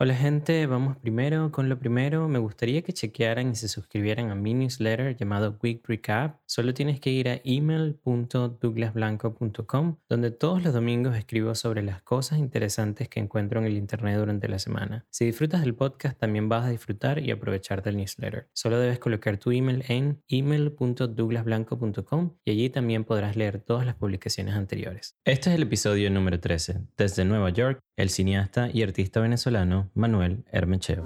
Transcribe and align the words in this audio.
Hola 0.00 0.16
gente, 0.16 0.66
vamos 0.66 0.96
primero 0.96 1.52
con 1.52 1.68
lo 1.68 1.78
primero. 1.78 2.28
Me 2.28 2.40
gustaría 2.40 2.82
que 2.82 2.92
chequearan 2.92 3.52
y 3.52 3.54
se 3.54 3.68
suscribieran 3.68 4.32
a 4.32 4.34
mi 4.34 4.52
newsletter 4.52 5.16
llamado 5.16 5.56
Quick 5.56 5.88
Recap. 5.88 6.40
Solo 6.46 6.74
tienes 6.74 6.98
que 6.98 7.10
ir 7.10 7.28
a 7.28 7.40
email.douglasblanco.com 7.44 9.98
donde 10.08 10.32
todos 10.32 10.64
los 10.64 10.74
domingos 10.74 11.16
escribo 11.16 11.54
sobre 11.54 11.84
las 11.84 12.02
cosas 12.02 12.40
interesantes 12.40 13.08
que 13.08 13.20
encuentro 13.20 13.60
en 13.60 13.66
el 13.66 13.76
internet 13.76 14.18
durante 14.18 14.48
la 14.48 14.58
semana. 14.58 15.06
Si 15.10 15.26
disfrutas 15.26 15.60
del 15.60 15.76
podcast 15.76 16.18
también 16.18 16.48
vas 16.48 16.66
a 16.66 16.70
disfrutar 16.70 17.20
y 17.20 17.30
aprovechar 17.30 17.84
del 17.84 17.96
newsletter. 17.96 18.48
Solo 18.52 18.80
debes 18.80 18.98
colocar 18.98 19.38
tu 19.38 19.52
email 19.52 19.84
en 19.86 20.20
email.douglasblanco.com 20.26 22.34
y 22.44 22.50
allí 22.50 22.68
también 22.68 23.04
podrás 23.04 23.36
leer 23.36 23.60
todas 23.60 23.86
las 23.86 23.94
publicaciones 23.94 24.56
anteriores. 24.56 25.16
Este 25.24 25.50
es 25.50 25.56
el 25.56 25.62
episodio 25.62 26.10
número 26.10 26.40
13. 26.40 26.80
Desde 26.96 27.24
Nueva 27.24 27.50
York, 27.50 27.78
el 27.96 28.10
cineasta 28.10 28.70
y 28.72 28.82
artista 28.82 29.20
venezolano 29.20 29.83
Manuel 29.94 30.44
Hermecheo. 30.52 31.04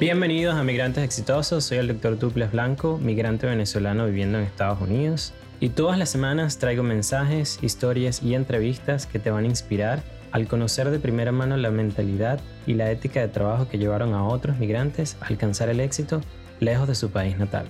Bienvenidos 0.00 0.54
a 0.54 0.62
Migrantes 0.62 1.02
Exitosos, 1.02 1.64
soy 1.64 1.78
el 1.78 1.88
doctor 1.88 2.18
Duples 2.18 2.52
Blanco, 2.52 2.98
migrante 2.98 3.48
venezolano 3.48 4.06
viviendo 4.06 4.38
en 4.38 4.44
Estados 4.44 4.80
Unidos. 4.80 5.34
Y 5.60 5.70
todas 5.70 5.98
las 5.98 6.08
semanas 6.08 6.58
traigo 6.58 6.84
mensajes, 6.84 7.58
historias 7.62 8.22
y 8.22 8.34
entrevistas 8.34 9.06
que 9.06 9.18
te 9.18 9.32
van 9.32 9.44
a 9.44 9.48
inspirar 9.48 10.02
al 10.30 10.46
conocer 10.46 10.90
de 10.90 11.00
primera 11.00 11.32
mano 11.32 11.56
la 11.56 11.70
mentalidad 11.70 12.40
y 12.66 12.74
la 12.74 12.90
ética 12.90 13.20
de 13.20 13.28
trabajo 13.28 13.68
que 13.68 13.78
llevaron 13.78 14.14
a 14.14 14.24
otros 14.24 14.58
migrantes 14.58 15.16
a 15.20 15.26
alcanzar 15.26 15.68
el 15.68 15.80
éxito 15.80 16.20
lejos 16.60 16.86
de 16.86 16.94
su 16.94 17.10
país 17.10 17.36
natal. 17.36 17.66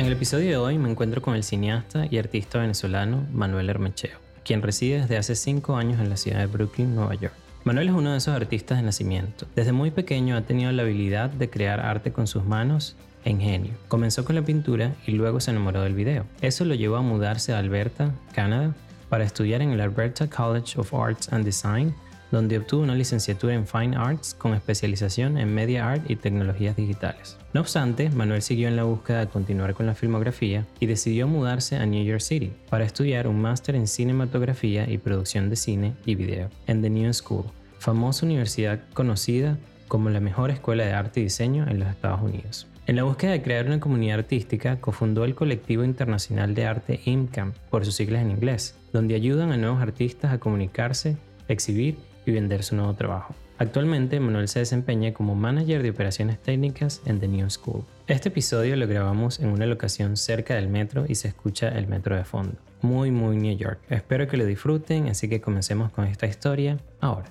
En 0.00 0.06
el 0.06 0.12
episodio 0.12 0.48
de 0.48 0.56
hoy 0.56 0.78
me 0.78 0.90
encuentro 0.90 1.20
con 1.20 1.34
el 1.34 1.44
cineasta 1.44 2.06
y 2.10 2.16
artista 2.16 2.58
venezolano 2.58 3.26
Manuel 3.34 3.68
Hermecheo, 3.68 4.16
quien 4.42 4.62
reside 4.62 5.02
desde 5.02 5.18
hace 5.18 5.34
5 5.34 5.76
años 5.76 6.00
en 6.00 6.08
la 6.08 6.16
ciudad 6.16 6.38
de 6.38 6.46
Brooklyn, 6.46 6.94
Nueva 6.94 7.16
York. 7.16 7.34
Manuel 7.64 7.90
es 7.90 7.94
uno 7.94 8.12
de 8.12 8.16
esos 8.16 8.34
artistas 8.34 8.78
de 8.78 8.84
nacimiento. 8.84 9.46
Desde 9.54 9.72
muy 9.72 9.90
pequeño 9.90 10.38
ha 10.38 10.40
tenido 10.40 10.72
la 10.72 10.84
habilidad 10.84 11.28
de 11.28 11.50
crear 11.50 11.80
arte 11.80 12.14
con 12.14 12.26
sus 12.26 12.46
manos 12.46 12.96
e 13.26 13.30
ingenio. 13.30 13.74
Comenzó 13.88 14.24
con 14.24 14.36
la 14.36 14.42
pintura 14.42 14.94
y 15.06 15.12
luego 15.12 15.38
se 15.38 15.50
enamoró 15.50 15.82
del 15.82 15.92
video. 15.92 16.24
Eso 16.40 16.64
lo 16.64 16.74
llevó 16.74 16.96
a 16.96 17.02
mudarse 17.02 17.52
a 17.52 17.58
Alberta, 17.58 18.14
Canadá, 18.32 18.74
para 19.10 19.24
estudiar 19.24 19.60
en 19.60 19.72
el 19.72 19.82
Alberta 19.82 20.30
College 20.30 20.80
of 20.80 20.94
Arts 20.94 21.30
and 21.30 21.44
Design 21.44 21.94
donde 22.30 22.58
obtuvo 22.58 22.82
una 22.82 22.94
licenciatura 22.94 23.54
en 23.54 23.66
Fine 23.66 23.96
Arts 23.96 24.34
con 24.34 24.54
especialización 24.54 25.38
en 25.38 25.54
Media 25.54 25.90
Art 25.90 26.08
y 26.08 26.16
tecnologías 26.16 26.76
digitales. 26.76 27.36
No 27.52 27.60
obstante, 27.60 28.10
Manuel 28.10 28.42
siguió 28.42 28.68
en 28.68 28.76
la 28.76 28.84
búsqueda 28.84 29.20
de 29.20 29.26
continuar 29.26 29.74
con 29.74 29.86
la 29.86 29.94
filmografía 29.94 30.66
y 30.78 30.86
decidió 30.86 31.26
mudarse 31.26 31.76
a 31.76 31.86
New 31.86 32.04
York 32.04 32.20
City 32.20 32.52
para 32.68 32.84
estudiar 32.84 33.26
un 33.26 33.40
máster 33.40 33.74
en 33.74 33.86
cinematografía 33.86 34.88
y 34.88 34.98
producción 34.98 35.50
de 35.50 35.56
cine 35.56 35.94
y 36.06 36.14
video 36.14 36.50
en 36.66 36.82
The 36.82 36.90
New 36.90 37.12
School, 37.12 37.44
famosa 37.78 38.26
universidad 38.26 38.80
conocida 38.94 39.58
como 39.88 40.10
la 40.10 40.20
mejor 40.20 40.50
escuela 40.50 40.84
de 40.84 40.92
arte 40.92 41.20
y 41.20 41.24
diseño 41.24 41.66
en 41.68 41.80
los 41.80 41.88
Estados 41.88 42.22
Unidos. 42.22 42.68
En 42.86 42.96
la 42.96 43.04
búsqueda 43.04 43.32
de 43.32 43.42
crear 43.42 43.66
una 43.66 43.78
comunidad 43.78 44.18
artística, 44.20 44.80
cofundó 44.80 45.24
el 45.24 45.34
colectivo 45.34 45.84
internacional 45.84 46.54
de 46.54 46.66
arte 46.66 47.00
IMCAM, 47.04 47.52
por 47.70 47.84
sus 47.84 47.94
siglas 47.94 48.22
en 48.22 48.30
inglés, 48.30 48.76
donde 48.92 49.14
ayudan 49.14 49.52
a 49.52 49.56
nuevos 49.56 49.80
artistas 49.80 50.32
a 50.32 50.38
comunicarse, 50.38 51.16
exhibir 51.48 51.98
y 52.26 52.32
vender 52.32 52.62
su 52.62 52.76
nuevo 52.76 52.94
trabajo. 52.94 53.34
Actualmente, 53.60 54.18
Manuel 54.20 54.48
se 54.48 54.60
desempeña 54.60 55.12
como 55.12 55.34
manager 55.34 55.82
de 55.82 55.90
operaciones 55.90 56.40
técnicas 56.40 57.02
en 57.04 57.20
The 57.20 57.28
New 57.28 57.50
School. 57.50 57.84
Este 58.06 58.30
episodio 58.30 58.74
lo 58.74 58.86
grabamos 58.86 59.38
en 59.38 59.50
una 59.50 59.66
locación 59.66 60.16
cerca 60.16 60.54
del 60.54 60.68
metro 60.68 61.04
y 61.06 61.14
se 61.14 61.28
escucha 61.28 61.68
el 61.68 61.86
metro 61.86 62.16
de 62.16 62.24
fondo. 62.24 62.56
Muy, 62.80 63.10
muy 63.10 63.36
New 63.36 63.54
York. 63.54 63.80
Espero 63.90 64.26
que 64.26 64.38
lo 64.38 64.46
disfruten, 64.46 65.08
así 65.08 65.28
que 65.28 65.42
comencemos 65.42 65.92
con 65.92 66.06
esta 66.06 66.26
historia 66.26 66.78
ahora. 67.00 67.30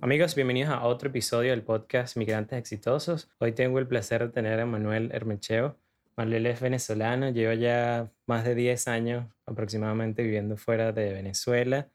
Amigos, 0.00 0.34
bienvenidos 0.34 0.74
a 0.74 0.82
otro 0.82 1.08
episodio 1.08 1.52
del 1.52 1.62
podcast 1.62 2.18
Migrantes 2.18 2.58
Exitosos. 2.58 3.30
Hoy 3.38 3.52
tengo 3.52 3.78
el 3.78 3.86
placer 3.86 4.26
de 4.26 4.28
tener 4.28 4.60
a 4.60 4.66
Manuel 4.66 5.12
Hermecheo. 5.14 5.78
Manuel 6.14 6.44
es 6.44 6.60
venezolano, 6.60 7.30
lleva 7.30 7.54
ya 7.54 8.10
más 8.26 8.44
de 8.44 8.54
10 8.54 8.86
años 8.88 9.24
aproximadamente 9.46 10.22
viviendo 10.22 10.58
fuera 10.58 10.92
de 10.92 11.14
Venezuela 11.14 11.88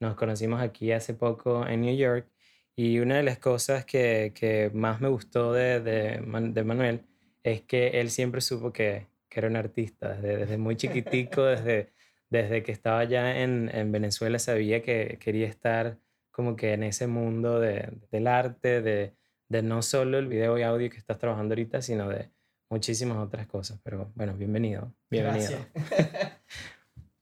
nos 0.00 0.16
conocimos 0.16 0.60
aquí 0.60 0.92
hace 0.92 1.14
poco 1.14 1.66
en 1.66 1.82
New 1.82 1.96
York 1.96 2.28
y 2.76 2.98
una 2.98 3.16
de 3.16 3.22
las 3.22 3.38
cosas 3.38 3.84
que, 3.84 4.32
que 4.34 4.70
más 4.74 5.00
me 5.00 5.08
gustó 5.08 5.52
de, 5.52 5.80
de, 5.80 6.20
de, 6.20 6.64
Manuel 6.64 7.06
es 7.42 7.62
que 7.62 8.00
él 8.00 8.10
siempre 8.10 8.40
supo 8.40 8.72
que, 8.72 9.06
que 9.28 9.40
era 9.40 9.48
un 9.48 9.56
artista. 9.56 10.14
Desde, 10.14 10.38
desde 10.38 10.58
muy 10.58 10.76
chiquitico, 10.76 11.42
desde, 11.44 11.92
desde 12.30 12.62
que 12.64 12.72
estaba 12.72 13.04
ya 13.04 13.40
en, 13.40 13.70
en, 13.72 13.92
Venezuela, 13.92 14.38
sabía 14.40 14.82
que 14.82 15.18
quería 15.20 15.46
estar 15.46 15.98
como 16.32 16.56
que 16.56 16.72
en 16.72 16.82
ese 16.82 17.06
mundo 17.06 17.60
de, 17.60 17.92
del 18.10 18.26
arte, 18.26 18.82
de, 18.82 19.14
de 19.48 19.62
no 19.62 19.82
solo 19.82 20.18
el 20.18 20.26
video 20.26 20.58
y 20.58 20.62
audio 20.62 20.90
que 20.90 20.96
estás 20.96 21.18
trabajando 21.18 21.52
ahorita, 21.52 21.80
sino 21.80 22.08
de 22.08 22.30
muchísimas 22.68 23.18
otras 23.18 23.46
cosas. 23.46 23.78
Pero 23.84 24.10
bueno, 24.16 24.34
bienvenido. 24.34 24.92
Bienvenido. 25.08 25.50
Gracias. 25.74 26.42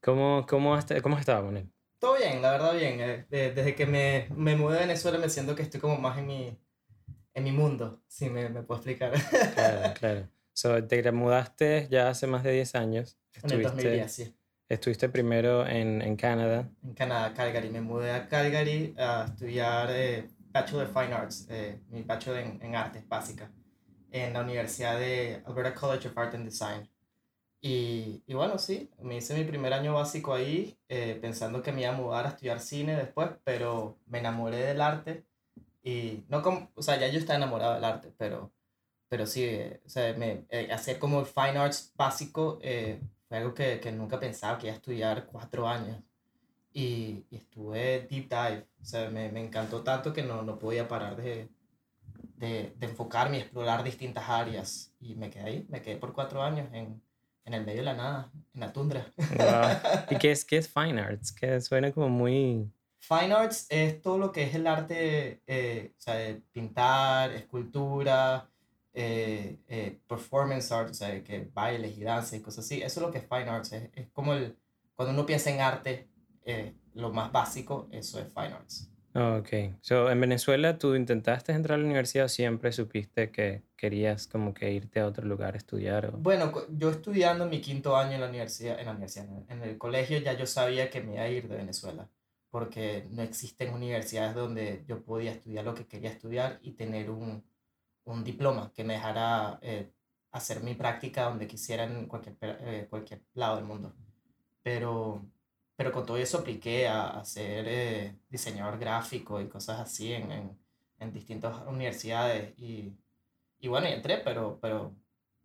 ¿Cómo, 0.01 0.47
cómo, 0.49 0.79
cómo 1.03 1.19
estaba 1.19 1.45
con 1.45 1.57
él? 1.57 1.69
Todo 2.03 2.17
bien, 2.17 2.41
la 2.41 2.51
verdad 2.51 2.75
bien. 2.75 2.99
Eh, 2.99 3.53
desde 3.55 3.75
que 3.75 3.85
me, 3.85 4.27
me 4.35 4.57
mudé 4.57 4.75
a 4.75 4.81
Venezuela 4.81 5.17
me 5.17 5.29
siento 5.29 5.55
que 5.55 5.61
estoy 5.61 5.79
como 5.79 5.97
más 5.97 6.17
en 6.17 6.27
mi, 6.27 6.59
en 7.33 7.43
mi 7.45 7.53
mundo, 7.53 8.03
si 8.09 8.29
me, 8.29 8.49
me 8.49 8.61
puedo 8.61 8.81
explicar. 8.81 9.13
Claro, 9.53 9.93
claro. 9.99 10.29
So, 10.51 10.83
te 10.83 11.11
mudaste 11.13 11.87
ya 11.89 12.09
hace 12.09 12.27
más 12.27 12.43
de 12.43 12.51
10 12.51 12.75
años. 12.75 13.17
Estuviste, 13.31 13.55
en 13.55 13.59
el 13.59 13.63
2010, 13.63 14.11
sí. 14.11 14.35
Estuviste 14.67 15.07
primero 15.07 15.65
en, 15.65 16.01
en 16.01 16.17
Canadá. 16.17 16.69
En 16.83 16.93
Canadá, 16.93 17.33
Calgary. 17.33 17.69
Me 17.69 17.79
mudé 17.79 18.11
a 18.11 18.27
Calgary 18.27 18.93
a 18.97 19.23
estudiar 19.29 19.87
eh, 19.91 20.27
Bachelor 20.51 20.87
of 20.87 20.91
Fine 20.91 21.13
Arts, 21.13 21.47
eh, 21.49 21.79
mi 21.87 22.03
Bachelor 22.03 22.39
en, 22.39 22.59
en 22.61 22.75
Artes 22.75 23.07
Básicas, 23.07 23.49
en 24.11 24.33
la 24.33 24.41
Universidad 24.41 24.99
de 24.99 25.41
Alberta 25.45 25.73
College 25.73 26.09
of 26.09 26.17
Art 26.17 26.35
and 26.35 26.49
Design. 26.49 26.92
Y, 27.65 28.21
y, 28.27 28.33
bueno, 28.33 28.59
sí, 28.59 28.91
me 28.99 29.15
hice 29.15 29.33
mi 29.33 29.45
primer 29.45 29.71
año 29.71 29.93
básico 29.93 30.33
ahí, 30.33 30.77
eh, 30.89 31.17
pensando 31.21 31.61
que 31.61 31.71
me 31.71 31.83
iba 31.83 31.91
a 31.91 31.95
mudar 31.97 32.25
a 32.25 32.29
estudiar 32.29 32.59
cine 32.59 32.97
después, 32.97 33.29
pero 33.45 33.97
me 34.05 34.19
enamoré 34.19 34.57
del 34.57 34.81
arte 34.81 35.25
y 35.81 36.25
no 36.27 36.41
como, 36.43 36.71
o 36.75 36.81
sea, 36.83 36.99
ya 36.99 37.07
yo 37.07 37.19
estaba 37.19 37.37
enamorado 37.37 37.75
del 37.75 37.85
arte, 37.85 38.13
pero, 38.17 38.51
pero 39.07 39.25
sí, 39.25 39.45
eh, 39.45 39.81
o 39.85 39.89
sea, 39.89 40.13
me, 40.15 40.45
eh, 40.49 40.69
hacer 40.73 40.99
como 40.99 41.21
el 41.21 41.25
fine 41.25 41.57
arts 41.57 41.93
básico 41.95 42.59
fue 42.59 43.37
algo 43.37 43.53
que, 43.53 43.79
que, 43.79 43.91
nunca 43.93 44.19
pensaba 44.19 44.57
que 44.57 44.67
iba 44.67 44.73
a 44.73 44.77
estudiar 44.77 45.25
cuatro 45.27 45.67
años. 45.67 45.97
Y, 46.73 47.25
y 47.29 47.37
estuve 47.37 48.07
deep 48.09 48.29
dive, 48.29 48.67
o 48.81 48.85
sea, 48.85 49.09
me, 49.09 49.31
me, 49.31 49.41
encantó 49.41 49.83
tanto 49.83 50.11
que 50.13 50.23
no, 50.23 50.41
no 50.43 50.59
podía 50.59 50.87
parar 50.87 51.15
de, 51.15 51.49
de, 52.37 52.73
de 52.77 52.87
enfocarme 52.87 53.37
y 53.37 53.41
explorar 53.41 53.83
distintas 53.83 54.27
áreas. 54.29 54.93
Y 54.99 55.15
me 55.15 55.29
quedé 55.29 55.43
ahí, 55.45 55.65
me 55.69 55.81
quedé 55.81 55.97
por 55.97 56.13
cuatro 56.13 56.43
años 56.43 56.67
en 56.73 57.01
en 57.45 57.53
el 57.53 57.65
medio 57.65 57.79
de 57.79 57.85
la 57.85 57.93
nada, 57.93 58.31
en 58.53 58.59
la 58.59 58.71
tundra. 58.71 59.11
¿Y 60.09 60.17
qué 60.17 60.31
es, 60.31 60.45
qué 60.45 60.57
es 60.57 60.67
Fine 60.67 61.01
Arts? 61.01 61.31
Que 61.31 61.59
suena 61.61 61.91
como 61.91 62.09
muy... 62.09 62.71
Fine 62.99 63.33
Arts 63.33 63.67
es 63.69 64.01
todo 64.01 64.17
lo 64.17 64.31
que 64.31 64.43
es 64.43 64.55
el 64.55 64.65
arte, 64.65 65.41
eh, 65.45 65.93
o 65.97 66.01
sea, 66.01 66.15
de 66.15 66.35
pintar, 66.53 67.31
escultura, 67.31 68.49
eh, 68.93 69.57
eh, 69.67 69.99
performance 70.07 70.71
art, 70.71 70.91
o 70.91 70.93
sea, 70.93 71.21
que 71.21 71.49
bailes 71.53 71.97
y 71.97 72.03
danza 72.03 72.37
y 72.37 72.41
cosas 72.41 72.63
así. 72.65 72.81
Eso 72.81 72.99
es 72.99 73.05
lo 73.05 73.11
que 73.11 73.17
es 73.17 73.27
Fine 73.27 73.49
Arts. 73.49 73.73
Es, 73.73 73.89
es 73.93 74.07
como 74.11 74.33
el, 74.33 74.57
cuando 74.95 75.13
uno 75.13 75.25
piensa 75.25 75.49
en 75.49 75.59
arte, 75.59 76.07
lo 76.93 77.11
más 77.11 77.31
básico, 77.31 77.89
eso 77.91 78.19
es 78.19 78.27
Fine 78.33 78.53
Arts. 78.53 78.92
Ok. 79.15 79.49
So, 79.81 80.09
en 80.09 80.19
Venezuela, 80.19 80.79
¿tú 80.79 80.95
intentaste 80.95 81.51
entrar 81.51 81.77
a 81.77 81.81
la 81.81 81.85
universidad 81.85 82.25
o 82.25 82.29
siempre 82.29 82.71
supiste 82.71 83.31
que 83.31 83.61
querías 83.75 84.25
como 84.27 84.55
que 84.55 84.71
irte 84.71 84.99
a 84.99 85.05
otro 85.05 85.27
lugar 85.27 85.53
a 85.53 85.57
estudiar? 85.57 86.07
O... 86.07 86.11
Bueno, 86.13 86.51
yo 86.71 86.89
estudiando 86.89 87.45
mi 87.45 87.61
quinto 87.61 87.95
año 87.95 88.13
en 88.13 88.21
la 88.21 88.29
universidad, 88.29 88.79
en 88.79 88.85
la 88.85 88.91
universidad, 88.91 89.27
en 89.49 89.61
el 89.61 89.77
colegio, 89.77 90.17
ya 90.17 90.33
yo 90.33 90.47
sabía 90.47 90.89
que 90.89 91.01
me 91.01 91.13
iba 91.13 91.23
a 91.23 91.29
ir 91.29 91.47
de 91.47 91.57
Venezuela, 91.57 92.09
porque 92.49 93.07
no 93.11 93.21
existen 93.21 93.73
universidades 93.73 94.33
donde 94.33 94.83
yo 94.87 95.03
podía 95.03 95.31
estudiar 95.31 95.63
lo 95.63 95.75
que 95.75 95.85
quería 95.85 96.09
estudiar 96.09 96.57
y 96.63 96.71
tener 96.71 97.11
un, 97.11 97.43
un 98.05 98.23
diploma 98.23 98.71
que 98.73 98.83
me 98.83 98.93
dejara 98.93 99.59
eh, 99.61 99.91
hacer 100.31 100.63
mi 100.63 100.73
práctica 100.73 101.25
donde 101.25 101.45
quisiera 101.45 101.83
en 101.83 102.07
cualquier, 102.07 102.35
eh, 102.41 102.87
cualquier 102.89 103.21
lado 103.35 103.57
del 103.57 103.65
mundo. 103.65 103.93
Pero 104.63 105.23
pero 105.75 105.91
con 105.91 106.05
todo 106.05 106.17
eso 106.17 106.39
apliqué 106.39 106.87
a, 106.87 107.09
a 107.19 107.25
ser 107.25 107.65
eh, 107.67 108.17
diseñador 108.29 108.79
gráfico 108.79 109.41
y 109.41 109.47
cosas 109.47 109.79
así 109.79 110.13
en, 110.13 110.31
en, 110.31 110.59
en 110.99 111.13
distintas 111.13 111.65
universidades 111.67 112.53
y, 112.57 112.97
y 113.59 113.67
bueno, 113.67 113.87
y 113.87 113.93
entré, 113.93 114.17
pero, 114.17 114.59
pero 114.61 114.95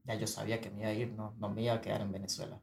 ya 0.05 0.15
yo 0.15 0.27
sabía 0.27 0.61
que 0.61 0.71
me 0.71 0.81
iba 0.81 0.89
a 0.89 0.93
ir, 0.95 1.13
no, 1.13 1.35
no 1.39 1.49
me 1.51 1.63
iba 1.63 1.75
a 1.75 1.81
quedar 1.81 2.01
en 2.01 2.13
Venezuela. 2.13 2.61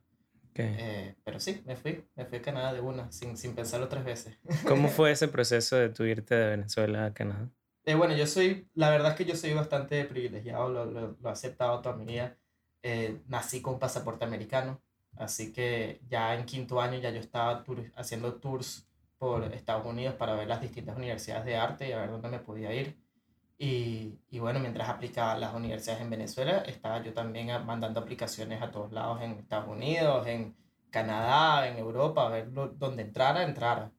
Eh, 0.58 1.16
pero 1.24 1.40
sí, 1.40 1.62
me 1.66 1.76
fui, 1.76 2.08
me 2.16 2.26
fui 2.26 2.38
a 2.38 2.42
Canadá 2.42 2.74
de 2.74 2.80
una, 2.80 3.12
sin, 3.12 3.36
sin 3.36 3.54
pensarlo 3.56 3.90
tres 3.90 4.06
veces. 4.06 4.40
¿Cómo 4.68 4.88
fue 4.90 5.12
ese 5.12 5.28
proceso 5.28 5.76
de 5.76 5.90
tu 5.90 6.04
irte 6.04 6.34
de 6.34 6.50
Venezuela 6.50 7.06
a 7.06 7.14
Canadá? 7.14 7.50
Eh, 7.84 7.96
bueno, 7.96 8.16
yo 8.16 8.26
soy, 8.26 8.70
la 8.74 8.90
verdad 8.90 9.12
es 9.12 9.18
que 9.18 9.26
yo 9.26 9.36
soy 9.36 9.54
bastante 9.54 10.06
privilegiado, 10.06 10.70
lo, 10.70 10.86
lo, 10.86 11.18
lo 11.20 11.30
he 11.30 11.32
aceptado 11.32 11.82
toda 11.82 11.96
mi 11.96 12.06
vida. 12.06 12.38
Eh, 12.84 13.22
nací 13.28 13.62
con 13.62 13.80
pasaporte 13.80 14.26
americano, 14.26 14.82
así 15.18 15.52
que 15.54 16.02
ya 16.08 16.36
en 16.36 16.46
quinto 16.46 16.82
año 16.82 17.00
ya 17.00 17.10
yo 17.12 17.20
estaba 17.20 17.64
haciendo 17.96 18.36
tours 18.36 18.88
por 19.18 19.44
Estados 19.54 19.86
Unidos 19.86 20.16
para 20.16 20.36
ver 20.36 20.48
las 20.48 20.62
distintas 20.62 20.98
universidades 20.98 21.46
de 21.46 21.58
arte 21.58 21.90
y 21.90 21.92
a 21.94 22.00
ver 22.00 22.12
dónde 22.12 22.30
me 22.30 22.40
podía 22.40 22.74
ir. 22.74 22.98
Y, 23.58 24.20
y, 24.30 24.40
bueno, 24.40 24.60
mientras 24.60 24.90
aplicaba 24.90 25.34
a 25.34 25.38
las 25.40 25.54
universidades 25.54 26.02
en 26.02 26.10
Venezuela, 26.10 26.58
estaba 26.66 27.02
yo 27.02 27.14
también 27.14 27.48
mandando 27.66 28.02
aplicaciones 28.02 28.62
a 28.62 28.72
todos 28.72 28.92
lados 28.92 29.22
en 29.22 29.32
Estados 29.40 29.70
Unidos, 29.70 30.28
en 30.28 30.56
Canadá, 30.90 31.68
en 31.70 31.78
Europa, 31.78 32.28
a 32.28 32.30
ver 32.30 32.52
dónde 32.52 33.04
entrara, 33.04 33.44
entrara 33.44 33.92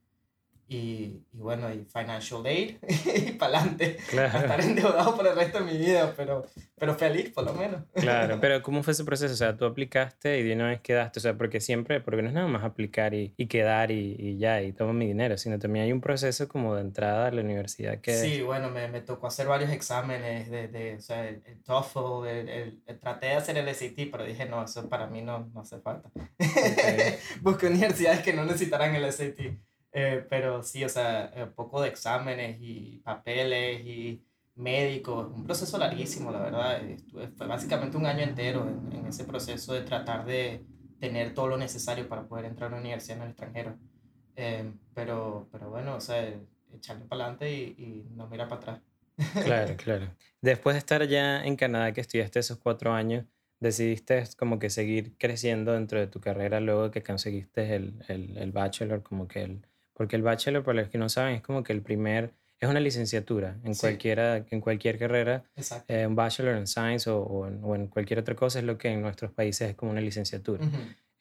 y, 0.69 1.23
y, 1.33 1.39
bueno, 1.39 1.73
y 1.73 1.85
financial 1.85 2.45
aid 2.45 2.77
y 3.29 3.33
para 3.33 3.59
adelante. 3.59 3.99
Claro. 4.11 4.39
Estar 4.39 4.61
endeudado 4.61 5.17
por 5.17 5.27
el 5.27 5.35
resto 5.37 5.59
de 5.59 5.65
mi 5.65 5.79
vida, 5.79 6.13
pero, 6.17 6.47
pero 6.77 6.95
feliz 6.95 7.31
por 7.31 7.45
lo 7.45 7.55
menos. 7.55 7.83
Claro, 7.95 8.39
pero 8.41 8.63
¿cómo 8.63 8.83
fue 8.83 8.93
ese 8.93 9.05
proceso? 9.05 9.33
O 9.33 9.37
sea, 9.37 9.57
tú 9.57 9.65
aplicaste 9.65 10.39
y 10.39 10.43
de 10.43 10.55
una 10.55 10.69
vez 10.69 10.81
quedaste, 10.81 11.21
o 11.21 11.23
sea, 11.23 11.35
porque 11.35 11.61
siempre, 11.61 12.01
porque 12.01 12.23
no 12.23 12.29
es 12.29 12.35
nada 12.35 12.49
más 12.49 12.65
aplicar 12.65 13.15
y, 13.15 13.33
y 13.37 13.47
quedar 13.47 13.91
y, 13.93 14.17
y, 14.19 14.39
ya, 14.39 14.61
y 14.63 14.73
tomo 14.73 14.93
mi 14.93 15.07
dinero, 15.07 15.39
sino 15.39 15.59
también 15.59 15.85
hay 15.85 15.93
un 15.93 16.01
proceso 16.01 16.49
como 16.49 16.75
de 16.75 16.81
entrada 16.81 17.29
a 17.29 17.31
la 17.31 17.43
universidad 17.43 18.01
que... 18.01 18.17
Sí, 18.17 18.43
bueno, 18.43 18.71
me, 18.71 18.89
me 18.89 19.01
tocó 19.01 19.29
hacer 19.29 19.47
varios 19.47 19.71
exámenes, 19.71 20.51
de, 20.51 20.69
de 20.69 20.97
o 20.97 21.01
sea, 21.01 21.29
el, 21.29 21.43
TOEFL, 21.65 22.27
el, 22.27 22.81
el, 22.87 22.99
traté 22.99 23.27
de 23.27 23.33
hacer 23.35 23.57
el 23.57 23.73
SAT, 23.73 24.11
pero 24.11 24.25
dije, 24.25 24.47
no, 24.47 24.65
eso 24.65 24.89
para 24.89 25.07
mí 25.07 25.23
no, 25.23 25.49
no 25.55 25.61
hace 25.61 25.79
falta. 25.79 26.11
Okay. 26.17 27.19
Busqué 27.41 27.69
universidades 27.69 28.21
que 28.21 28.33
no 28.33 28.45
necesitaran 28.45 28.95
el 28.95 29.13
SAT. 29.13 29.39
Eh, 29.99 30.27
pero 30.29 30.63
sí, 30.63 30.85
o 30.85 30.91
sea, 30.91 31.33
un 31.35 31.43
eh, 31.43 31.47
poco 31.47 31.81
de 31.81 31.89
exámenes 31.89 32.59
y 32.61 33.01
papeles 33.03 33.81
y 33.81 34.23
médicos, 34.55 35.33
un 35.35 35.43
proceso 35.43 35.79
larguísimo, 35.79 36.31
la 36.31 36.41
verdad. 36.41 36.83
fue 37.35 37.47
básicamente 37.47 37.97
un 37.97 38.05
año 38.05 38.23
entero 38.23 38.69
en, 38.69 38.93
en, 38.93 39.07
ese 39.07 39.25
proceso 39.25 39.73
de 39.73 39.81
tratar 39.81 40.27
de 40.27 40.67
tener 41.01 41.33
todo 41.33 41.49
lo 41.49 41.57
necesario 41.57 42.07
para 42.11 42.29
poder 42.29 42.45
entrar 42.45 42.69
a 42.69 42.75
una 42.75 42.83
universidad 42.83 43.17
en 43.17 43.23
el 43.23 43.29
extranjero. 43.31 43.79
Eh, 44.37 44.71
pero, 44.93 45.49
pero 45.51 45.71
bueno, 45.71 45.97
o 45.97 46.01
sea, 46.03 46.29
echarle 46.75 47.07
para 47.07 47.23
adelante 47.23 47.51
y, 47.51 47.63
y 47.79 48.07
no 48.11 48.27
mirar 48.27 48.49
para 48.49 48.61
atrás. 48.61 48.81
Claro, 49.45 49.77
claro. 49.83 50.15
Después 50.43 50.75
de 50.75 50.79
estar 50.79 51.09
ya 51.09 51.43
en 51.43 51.57
Canadá, 51.57 51.93
que 51.93 52.03
estudiaste 52.03 52.41
esos 52.41 52.59
cuatro 52.59 52.93
años, 52.93 53.25
decidiste 53.61 54.25
como 54.37 54.59
que 54.59 54.69
seguir 54.69 55.17
creciendo 55.17 55.73
dentro 55.73 55.99
de 55.99 56.07
tu 56.07 56.21
carrera 56.21 56.61
luego 56.61 56.91
que 56.91 57.03
conseguiste 57.03 57.75
el, 57.75 58.05
el, 58.09 58.37
el 58.37 58.53
bachelor, 58.53 59.03
como 59.03 59.27
que 59.27 59.43
el, 59.43 59.67
porque 59.97 60.17
el 60.17 60.23
bachelor, 60.23 60.63
para 60.63 60.83
los 60.83 60.91
que 60.91 60.99
no 60.99 61.09
saben, 61.09 61.37
es 61.37 61.43
como 61.43 61.63
que 61.63 61.73
el 61.73 61.81
primer, 61.81 62.35
es 62.61 62.69
una 62.69 62.81
licenciatura 62.81 63.57
en, 63.65 63.75
cualquiera, 63.75 64.45
en 64.51 64.61
cualquier 64.61 64.99
carrera. 64.99 65.45
Eh, 65.89 66.07
un 66.07 66.15
bachelor 66.15 66.57
en 66.57 66.67
science 66.67 67.09
o, 67.09 67.21
o, 67.23 67.47
en, 67.47 67.65
o, 67.65 67.75
en, 67.75 67.87
cualquier 67.89 68.19
otra 68.19 68.35
cosa 68.35 68.59
es 68.59 68.65
lo 68.67 68.77
que 68.77 68.89
en 68.89 69.01
nuestros 69.01 69.33
países 69.33 69.71
es 69.71 69.75
como 69.75 69.93
una 69.93 70.03
licenciatura. 70.03 70.65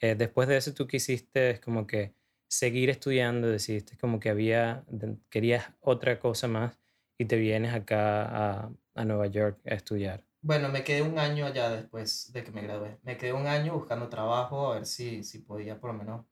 eh, 0.01 0.15
después 0.15 0.49
de 0.49 0.57
eso, 0.57 0.73
tú 0.73 0.87
quisiste 0.87 1.51
es 1.51 1.59
como 1.61 1.87
que 1.87 2.13
seguir 2.49 2.89
estudiando, 2.89 3.47
decidiste 3.47 3.97
como 3.97 4.19
que 4.19 4.29
había, 4.29 4.83
querías 5.29 5.71
otra 5.79 6.19
cosa 6.19 6.47
más 6.49 6.77
y 7.17 7.25
te 7.25 7.37
vienes 7.37 7.73
acá 7.73 8.23
a, 8.25 8.71
a 8.93 9.05
Nueva 9.05 9.27
York 9.27 9.59
a 9.65 9.73
estudiar. 9.73 10.25
Bueno, 10.41 10.69
me 10.69 10.83
quedé 10.83 11.01
un 11.01 11.17
año 11.17 11.45
allá 11.45 11.69
después 11.69 12.31
de 12.33 12.43
que 12.43 12.51
me 12.51 12.61
gradué. 12.61 12.99
Me 13.03 13.17
quedé 13.17 13.33
un 13.33 13.47
año 13.47 13.73
buscando 13.73 14.09
trabajo, 14.09 14.71
a 14.71 14.75
ver 14.75 14.85
si, 14.85 15.23
si 15.23 15.39
podía 15.39 15.79
por 15.79 15.91
lo 15.91 15.97
menos 15.97 16.25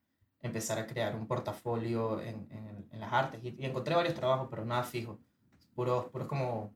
empezar 0.43 0.77
a 0.77 0.85
crear 0.85 1.15
un 1.15 1.25
portafolio 1.25 2.21
en, 2.21 2.47
en, 2.51 2.85
en 2.91 2.99
las 2.99 3.11
artes. 3.11 3.43
Y, 3.43 3.55
y, 3.57 3.65
encontré 3.65 3.95
varios 3.95 4.13
trabajos, 4.13 4.47
pero 4.49 4.65
nada 4.65 4.83
fijo. 4.83 5.19
Puros, 5.73 6.05
puros 6.11 6.27
como 6.27 6.75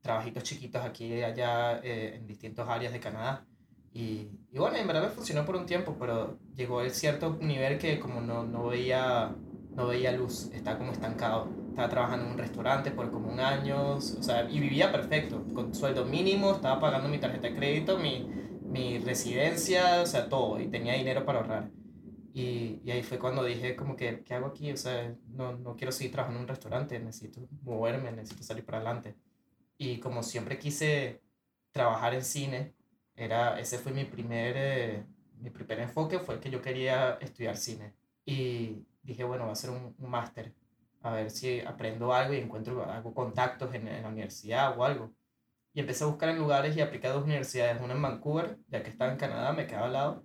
trabajitos 0.00 0.42
chiquitos 0.42 0.82
aquí 0.82 1.06
y 1.06 1.22
allá 1.22 1.78
eh, 1.84 2.16
en 2.16 2.26
distintas 2.26 2.68
áreas 2.68 2.92
de 2.92 3.00
Canadá. 3.00 3.46
Y, 3.92 4.30
y, 4.50 4.58
bueno, 4.58 4.76
en 4.76 4.86
verdad 4.86 5.02
me 5.02 5.08
funcionó 5.10 5.44
por 5.44 5.56
un 5.56 5.66
tiempo, 5.66 5.96
pero 5.98 6.38
llegó 6.54 6.80
el 6.80 6.90
cierto 6.90 7.36
nivel 7.40 7.78
que 7.78 8.00
como 8.00 8.20
no, 8.20 8.44
no, 8.44 8.66
veía, 8.68 9.34
no 9.74 9.86
veía 9.86 10.12
luz, 10.12 10.50
estaba 10.52 10.78
como 10.78 10.92
estancado. 10.92 11.48
Estaba 11.68 11.88
trabajando 11.90 12.26
en 12.26 12.32
un 12.32 12.38
restaurante 12.38 12.90
por 12.90 13.10
como 13.10 13.30
un 13.30 13.40
año, 13.40 13.96
o 13.96 14.00
sea, 14.00 14.50
y 14.50 14.58
vivía 14.58 14.90
perfecto, 14.90 15.44
con 15.54 15.74
sueldo 15.74 16.04
mínimo, 16.04 16.52
estaba 16.52 16.80
pagando 16.80 17.08
mi 17.08 17.18
tarjeta 17.18 17.48
de 17.48 17.54
crédito, 17.54 17.98
mi, 17.98 18.28
mi 18.62 18.98
residencia, 18.98 20.02
o 20.02 20.06
sea, 20.06 20.28
todo, 20.28 20.60
y 20.60 20.68
tenía 20.68 20.94
dinero 20.94 21.24
para 21.24 21.38
ahorrar. 21.40 21.70
Y, 22.38 22.80
y, 22.84 22.92
ahí 22.92 23.02
fue 23.02 23.18
cuando 23.18 23.42
dije 23.42 23.74
como 23.74 23.96
que, 23.96 24.22
¿qué 24.22 24.34
hago 24.34 24.46
aquí? 24.46 24.70
O 24.70 24.76
sea, 24.76 25.12
no, 25.26 25.56
no 25.56 25.74
quiero 25.74 25.90
seguir 25.90 26.12
trabajando 26.12 26.38
en 26.38 26.44
un 26.44 26.48
restaurante, 26.48 26.98
necesito 27.00 27.40
moverme, 27.62 28.12
necesito 28.12 28.44
salir 28.44 28.64
para 28.64 28.78
adelante. 28.78 29.16
Y 29.76 29.98
como 29.98 30.22
siempre 30.22 30.56
quise 30.56 31.20
trabajar 31.72 32.14
en 32.14 32.22
cine, 32.24 32.74
era, 33.16 33.58
ese 33.58 33.78
fue 33.78 33.92
mi 33.92 34.04
primer, 34.04 34.54
eh, 34.56 35.04
mi 35.40 35.50
primer 35.50 35.80
enfoque, 35.80 36.20
fue 36.20 36.38
que 36.38 36.48
yo 36.48 36.62
quería 36.62 37.18
estudiar 37.20 37.56
cine. 37.56 37.94
Y 38.24 38.86
dije, 39.02 39.24
bueno, 39.24 39.42
voy 39.44 39.50
a 39.50 39.54
hacer 39.54 39.70
un, 39.70 39.96
un 39.98 40.10
máster, 40.10 40.54
a 41.02 41.14
ver 41.14 41.30
si 41.30 41.58
aprendo 41.60 42.12
algo 42.14 42.34
y 42.34 42.38
encuentro, 42.38 42.84
hago 42.84 43.14
contactos 43.14 43.74
en, 43.74 43.88
en, 43.88 44.02
la 44.02 44.08
universidad 44.10 44.78
o 44.78 44.84
algo. 44.84 45.12
Y 45.74 45.80
empecé 45.80 46.04
a 46.04 46.06
buscar 46.06 46.28
en 46.28 46.38
lugares 46.38 46.76
y 46.76 46.80
apliqué 46.80 47.08
a 47.08 47.12
dos 47.12 47.24
universidades, 47.24 47.82
una 47.82 47.94
en 47.94 48.02
Vancouver, 48.02 48.58
ya 48.68 48.84
que 48.84 48.90
estaba 48.90 49.10
en 49.10 49.18
Canadá, 49.18 49.52
me 49.52 49.66
quedaba 49.66 49.86
al 49.86 49.92
lado, 49.92 50.24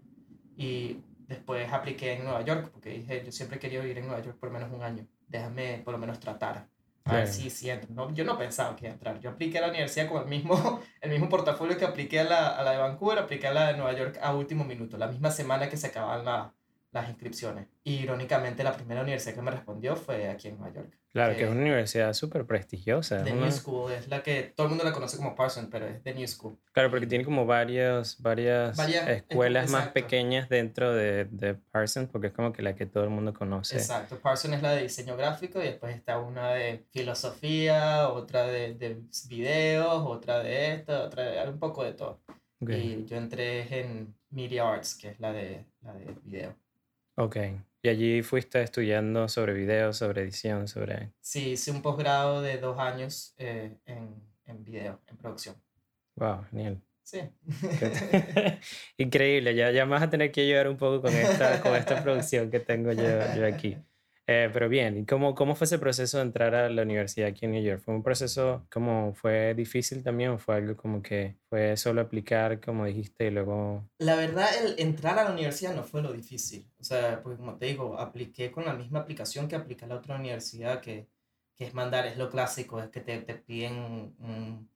y 0.56 1.00
Después 1.28 1.72
apliqué 1.72 2.14
en 2.14 2.24
Nueva 2.24 2.42
York, 2.42 2.70
porque 2.72 2.90
dije, 2.90 3.24
yo 3.26 3.32
siempre 3.32 3.58
he 3.58 3.60
querido 3.60 3.82
vivir 3.82 3.98
en 3.98 4.08
Nueva 4.08 4.22
York 4.22 4.38
por 4.40 4.52
menos 4.52 4.72
un 4.72 4.84
año. 4.84 5.08
Déjame 5.28 5.82
por 5.84 5.94
lo 5.94 5.98
menos 5.98 6.20
tratar. 6.20 6.68
A 7.06 7.16
ver 7.16 7.28
si, 7.28 7.50
si 7.50 7.70
entro. 7.70 7.94
No, 7.94 8.14
yo 8.14 8.24
no 8.24 8.38
pensaba 8.38 8.76
que 8.76 8.86
iba 8.86 8.92
a 8.92 8.94
entrar. 8.94 9.20
Yo 9.20 9.32
apliqué 9.32 9.58
a 9.58 9.62
la 9.62 9.70
universidad 9.70 10.10
con 10.10 10.22
el 10.24 10.30
mismo, 10.30 10.82
el 11.02 11.10
mismo 11.12 11.28
portafolio 11.28 11.78
que 11.78 11.86
apliqué 11.86 12.22
a 12.22 12.24
la, 12.24 12.48
a 12.50 12.64
la 12.64 12.72
de 12.72 12.78
Vancouver, 12.78 13.20
apliqué 13.20 13.48
a 13.48 13.54
la 13.54 13.68
de 13.68 13.78
Nueva 13.78 13.94
York 13.94 14.20
a 14.22 14.34
último 14.34 14.64
minuto, 14.64 14.98
la 14.98 15.08
misma 15.08 15.30
semana 15.30 15.70
que 15.70 15.76
se 15.76 15.88
acababan 15.88 16.24
la, 16.24 16.54
las 16.94 17.10
inscripciones. 17.10 17.68
Y 17.84 17.96
irónicamente 17.96 18.64
la 18.64 18.74
primera 18.74 19.02
universidad 19.02 19.36
que 19.36 19.42
me 19.42 19.52
respondió 19.52 19.96
fue 19.96 20.30
aquí 20.30 20.48
en 20.48 20.58
Nueva 20.58 20.76
York. 20.76 20.98
Claro, 21.12 21.36
que, 21.36 21.44
es 21.44 21.50
una 21.50 21.62
universidad 21.62 22.14
súper 22.14 22.46
prestigiosa. 22.46 23.24
The 23.24 23.34
New 23.34 23.52
School, 23.52 23.92
es 23.92 24.08
la 24.08 24.24
que 24.24 24.54
todo 24.56 24.66
el 24.66 24.70
mundo 24.70 24.84
la 24.84 24.94
conoce 24.94 25.18
como 25.18 25.36
Parsons, 25.36 25.70
pero 25.72 25.86
es 25.88 26.02
The 26.02 26.14
New 26.14 26.28
School. 26.28 26.58
Claro, 26.72 26.90
porque 26.90 27.06
tiene 27.06 27.24
como 27.24 27.46
varias, 27.46 28.20
varias, 28.22 28.78
varias 28.78 29.08
escuelas 29.10 29.70
más 29.70 29.90
pequeñas 29.90 30.50
dentro 30.50 30.94
de, 30.94 31.26
de, 31.26 31.56
Parsons, 31.56 32.10
porque 32.10 32.28
es 32.28 32.34
como 32.34 32.52
que 32.52 32.64
la 32.64 32.76
que 32.76 32.86
todo 32.86 33.04
el 33.04 33.10
mundo 33.10 33.34
conoce. 33.34 33.78
Exacto, 33.78 34.18
Parsons 34.20 34.56
es 34.56 34.62
la 34.62 34.72
de 34.72 34.84
diseño 34.84 35.18
gráfico 35.18 35.60
y 35.60 35.66
después 35.66 35.96
está 35.96 36.20
una 36.20 36.54
de 36.54 36.86
filosofía, 36.92 38.10
otra 38.10 38.48
de, 38.48 38.74
de 38.76 39.02
videos, 39.28 40.04
otra 40.06 40.40
de 40.40 40.74
esto, 40.74 41.04
otra 41.04 41.24
de 41.24 41.50
un 41.50 41.60
poco 41.60 41.84
de 41.84 41.94
todo. 41.94 42.22
Y 42.60 43.06
yo 43.06 43.18
entré 43.18 43.80
en 43.80 44.16
Media 44.30 44.72
Arts, 44.72 44.96
que 44.96 45.10
es 45.10 45.20
la 45.20 45.32
de, 45.32 45.66
la 45.82 45.94
de 45.94 46.16
video. 46.24 46.56
Ok. 47.16 47.38
Y 47.82 47.90
allí 47.90 48.22
fuiste 48.24 48.62
estudiando 48.62 49.28
sobre 49.28 49.54
video, 49.54 49.92
sobre 49.94 50.22
edición, 50.22 50.68
sobre... 50.68 51.12
Sí, 51.20 51.52
hice 51.52 51.72
un 51.72 51.82
posgrado 51.82 52.42
de 52.42 52.58
dos 52.58 52.80
años 52.80 53.34
eh, 53.38 53.78
en, 53.86 54.24
en 54.46 54.64
video, 54.64 55.02
en 55.08 55.18
producción. 55.18 55.56
Wow, 56.16 56.46
genial. 56.50 56.82
Sí. 57.04 57.20
Increíble, 58.98 59.54
ya, 59.54 59.72
ya 59.72 59.86
vas 59.86 60.02
a 60.02 60.10
tener 60.10 60.32
que 60.32 60.42
ayudar 60.42 60.70
un 60.70 60.78
poco 60.78 61.02
con 61.02 61.14
esta, 61.14 61.62
con 61.62 61.76
esta 61.76 62.02
producción 62.02 62.50
que 62.50 62.60
tengo 62.60 62.94
yo, 62.94 63.36
yo 63.36 63.46
aquí. 63.46 63.78
Eh, 64.26 64.50
pero 64.54 64.70
bien, 64.70 64.98
¿y 65.00 65.06
cómo, 65.06 65.36
cómo 65.36 65.54
fue 65.54 65.66
ese 65.66 65.80
proceso 65.80 66.18
de 66.18 66.24
entrar 66.24 66.56
a 66.56 66.70
la 66.70 66.84
universidad 66.84 67.28
aquí 67.28 67.46
en 67.46 67.52
New 67.52 67.64
York? 67.64 67.82
¿Fue 67.84 67.94
un 67.94 68.04
proceso 68.04 68.66
como 68.72 69.14
fue 69.14 69.54
difícil 69.54 70.02
también 70.02 70.32
o 70.32 70.38
fue 70.38 70.56
algo 70.56 70.78
como 70.78 71.02
que 71.02 71.36
fue 71.50 71.76
solo 71.76 72.00
aplicar, 72.02 72.62
como 72.62 72.86
dijiste, 72.86 73.28
y 73.28 73.32
luego... 73.32 73.84
La 74.00 74.16
verdad, 74.16 74.48
el 74.64 74.80
entrar 74.80 75.20
a 75.20 75.26
la 75.26 75.32
universidad 75.32 75.76
no 75.76 75.84
fue 75.84 76.02
lo 76.02 76.14
difícil. 76.14 76.66
O 76.80 76.84
sea, 76.84 77.22
pues 77.22 77.38
como 77.38 77.58
te 77.58 77.66
digo, 77.66 78.00
apliqué 78.00 78.50
con 78.50 78.64
la 78.64 78.74
misma 78.74 79.00
aplicación 79.00 79.50
que 79.50 79.58
apliqué 79.58 79.84
a 79.84 79.90
la 79.90 79.96
otra 79.96 80.16
universidad, 80.16 80.80
que, 80.80 81.10
que 81.56 81.66
es 81.66 81.74
mandar, 81.74 82.06
es 82.06 82.18
lo 82.18 82.30
clásico, 82.30 82.80
es 82.82 82.88
que 82.90 83.02
te, 83.02 83.20
te 83.20 83.36
piden 83.36 83.78
un, 84.20 84.70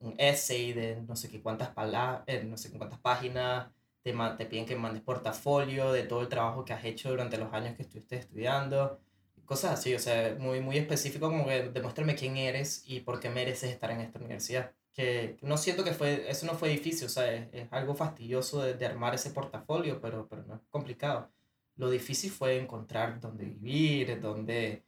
un 0.00 0.14
essay 0.18 0.72
de 0.72 1.02
no 1.02 1.16
sé 1.16 1.28
qué 1.28 1.42
cuántas 1.42 1.70
palabras, 1.70 2.22
eh, 2.26 2.44
no 2.44 2.56
sé 2.56 2.70
cuántas 2.76 3.00
páginas, 3.00 3.68
te, 4.06 4.14
te 4.38 4.46
piden 4.46 4.66
que 4.66 4.76
mandes 4.76 5.02
portafolio 5.02 5.90
de 5.92 6.04
todo 6.04 6.20
el 6.20 6.28
trabajo 6.28 6.64
que 6.64 6.72
has 6.72 6.84
hecho 6.84 7.10
durante 7.10 7.38
los 7.38 7.52
años 7.52 7.74
que 7.74 7.82
estuviste 7.82 8.14
estudiando, 8.14 9.00
cosas 9.44 9.72
así, 9.72 9.94
o 9.94 9.98
sea, 9.98 10.36
muy, 10.38 10.60
muy 10.60 10.78
específico 10.78 11.28
como 11.28 11.44
que 11.44 11.70
demuéstrame 11.70 12.14
quién 12.14 12.36
eres 12.36 12.84
y 12.86 13.00
por 13.00 13.18
qué 13.18 13.30
mereces 13.30 13.70
estar 13.70 13.90
en 13.90 14.00
esta 14.00 14.20
universidad. 14.20 14.72
Que 14.92 15.36
no 15.42 15.56
siento 15.56 15.82
que 15.82 15.92
fue, 15.92 16.30
eso 16.30 16.46
no 16.46 16.54
fue 16.54 16.68
difícil, 16.68 17.06
o 17.06 17.08
sea, 17.08 17.32
es, 17.32 17.48
es 17.52 17.72
algo 17.72 17.96
fastidioso 17.96 18.62
de, 18.62 18.74
de, 18.74 18.86
armar 18.86 19.14
ese 19.14 19.30
portafolio, 19.30 20.00
pero, 20.00 20.28
pero 20.28 20.44
no 20.44 20.54
es 20.54 20.60
complicado. 20.70 21.28
Lo 21.74 21.90
difícil 21.90 22.30
fue 22.30 22.58
encontrar 22.58 23.20
dónde 23.20 23.44
vivir, 23.44 24.20
dónde, 24.20 24.84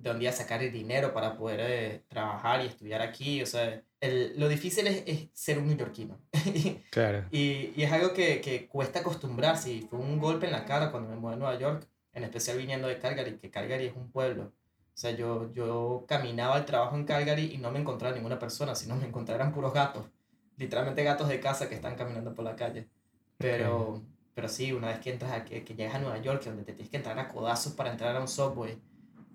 dónde 0.00 0.32
sacar 0.32 0.62
el 0.62 0.72
dinero 0.72 1.14
para 1.14 1.36
poder 1.36 1.60
eh, 1.62 2.04
trabajar 2.08 2.64
y 2.64 2.66
estudiar 2.66 3.00
aquí, 3.00 3.42
o 3.42 3.46
sea, 3.46 3.82
el, 4.06 4.38
lo 4.38 4.48
difícil 4.48 4.86
es, 4.86 5.02
es, 5.06 5.28
ser 5.32 5.58
un 5.58 5.66
neoyorquino. 5.66 6.18
claro. 6.90 7.26
Y, 7.30 7.72
y, 7.76 7.82
es 7.82 7.92
algo 7.92 8.12
que, 8.12 8.40
que, 8.40 8.66
cuesta 8.66 9.00
acostumbrarse. 9.00 9.72
Y 9.72 9.80
fue 9.82 9.98
un 9.98 10.18
golpe 10.18 10.46
en 10.46 10.52
la 10.52 10.64
cara 10.64 10.90
cuando 10.90 11.10
me 11.10 11.16
mudé 11.16 11.34
a 11.34 11.36
Nueva 11.36 11.58
York, 11.58 11.86
en 12.12 12.24
especial 12.24 12.58
viniendo 12.58 12.88
de 12.88 12.98
Calgary, 12.98 13.38
que 13.38 13.50
Calgary 13.50 13.86
es 13.86 13.96
un 13.96 14.10
pueblo. 14.10 14.44
O 14.44 14.98
sea, 14.98 15.10
yo, 15.10 15.52
yo 15.52 16.04
caminaba 16.08 16.54
al 16.54 16.64
trabajo 16.64 16.96
en 16.96 17.04
Calgary 17.04 17.52
y 17.52 17.58
no 17.58 17.70
me 17.70 17.78
encontraba 17.78 18.14
ninguna 18.14 18.38
persona, 18.38 18.74
sino 18.74 18.96
me 18.96 19.06
encontraban 19.06 19.52
puros 19.52 19.74
gatos. 19.74 20.06
Literalmente 20.56 21.04
gatos 21.04 21.28
de 21.28 21.38
casa 21.38 21.68
que 21.68 21.74
están 21.74 21.96
caminando 21.96 22.34
por 22.34 22.44
la 22.44 22.56
calle. 22.56 22.88
Pero, 23.36 24.02
pero 24.34 24.48
sí, 24.48 24.72
una 24.72 24.88
vez 24.88 25.00
que 25.00 25.10
entras 25.12 25.32
a, 25.32 25.44
que, 25.44 25.62
que 25.64 25.74
llegas 25.74 25.96
a 25.96 25.98
Nueva 25.98 26.18
York, 26.18 26.42
donde 26.44 26.64
te 26.64 26.72
tienes 26.72 26.90
que 26.90 26.96
entrar 26.96 27.18
a 27.18 27.28
codazos 27.28 27.74
para 27.74 27.90
entrar 27.90 28.16
a 28.16 28.20
un 28.20 28.28
subway 28.28 28.80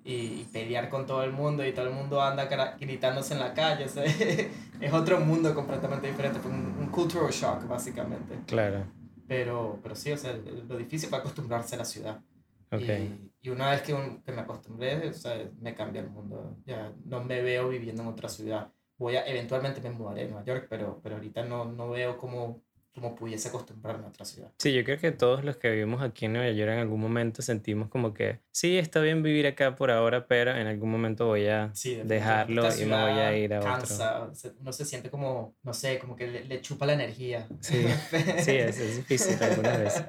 y, 0.04 0.14
y 0.42 0.50
pelear 0.52 0.90
con 0.90 1.06
todo 1.06 1.24
el 1.24 1.32
mundo 1.32 1.66
y 1.66 1.74
todo 1.74 1.88
el 1.88 1.94
mundo 1.94 2.22
anda 2.22 2.46
gritándose 2.80 3.34
en 3.34 3.40
la 3.40 3.54
calle, 3.54 3.86
o 3.86 3.90
sea, 3.90 4.04
es 4.80 4.94
otro 4.94 5.20
mundo 5.20 5.54
completamente 5.54 6.08
diferente. 6.08 6.40
Fue 6.40 6.52
un, 6.52 6.76
un 6.80 6.88
cultural 6.88 7.32
shock, 7.32 7.68
básicamente. 7.68 8.40
Claro. 8.48 8.86
Pero, 9.28 9.80
pero 9.82 9.96
sí, 9.96 10.12
o 10.12 10.18
sea, 10.18 10.34
lo 10.34 10.78
difícil 10.78 11.10
fue 11.10 11.20
acostumbrarse 11.20 11.76
a 11.76 11.80
la 11.80 11.86
ciudad. 11.86 12.22
Ok. 12.72 12.82
Y, 12.82 13.32
y 13.42 13.50
una 13.50 13.70
vez 13.72 13.82
que, 13.82 13.94
un- 13.94 14.22
que 14.24 14.32
me 14.32 14.42
acostumbré, 14.42 15.10
o 15.10 15.14
sea, 15.14 15.50
me 15.60 15.76
cambió 15.76 16.02
el 16.02 16.10
mundo. 16.10 16.58
Ya 16.66 16.94
no 17.06 17.24
me 17.24 17.42
veo 17.42 17.70
viviendo 17.70 18.02
en 18.02 18.10
otra 18.10 18.28
ciudad. 18.30 18.72
Voy 18.98 19.16
a, 19.16 19.26
eventualmente 19.26 19.82
me 19.82 19.90
mudaré 19.92 20.24
a 20.24 20.28
Nueva 20.28 20.44
York, 20.46 20.68
pero, 20.70 21.00
pero 21.02 21.16
ahorita 21.16 21.44
no, 21.44 21.66
no 21.66 21.90
veo 21.90 22.18
cómo, 22.18 22.62
cómo 22.94 23.16
pudiese 23.16 23.48
acostumbrarme 23.50 24.06
a 24.06 24.10
otra 24.10 24.26
ciudad. 24.26 24.52
Sí, 24.58 24.74
yo 24.74 24.84
creo 24.84 25.00
que 25.00 25.12
todos 25.12 25.44
los 25.44 25.58
que 25.58 25.70
vivimos 25.72 26.02
aquí 26.02 26.26
en 26.26 26.34
Nueva 26.34 26.52
York 26.52 26.72
en 26.72 26.80
algún 26.80 27.00
momento 27.00 27.42
sentimos 27.42 27.90
como 27.90 28.14
que 28.14 28.40
sí, 28.52 28.78
está 28.78 29.00
bien 29.02 29.24
vivir 29.24 29.48
acá 29.48 29.76
por 29.76 29.92
ahora, 29.92 30.28
pero 30.28 30.52
en 30.56 30.68
algún 30.68 30.92
momento 30.92 31.28
voy 31.28 31.48
a 31.48 31.74
Sí, 31.74 31.96
dejarlo 32.04 32.68
y 32.76 32.86
me 32.86 33.02
voy 33.02 33.20
a 33.20 33.36
ir 33.38 33.54
a 33.54 33.60
otro. 33.60 33.74
cansa, 33.80 34.36
se- 34.36 34.52
uno 34.60 34.72
se 34.74 34.86
siente 34.86 35.10
como, 35.10 35.56
no 35.64 35.74
sé, 35.74 35.98
como 36.00 36.16
que 36.16 36.28
le, 36.28 36.46
le 36.46 36.62
chupa 36.62 36.86
la 36.86 36.94
energía. 36.94 37.48
Sí, 37.62 37.86
sí, 38.38 38.52
es, 38.58 38.78
es 38.80 38.98
difícil 38.98 39.42
algunas 39.42 39.78
veces, 39.80 40.04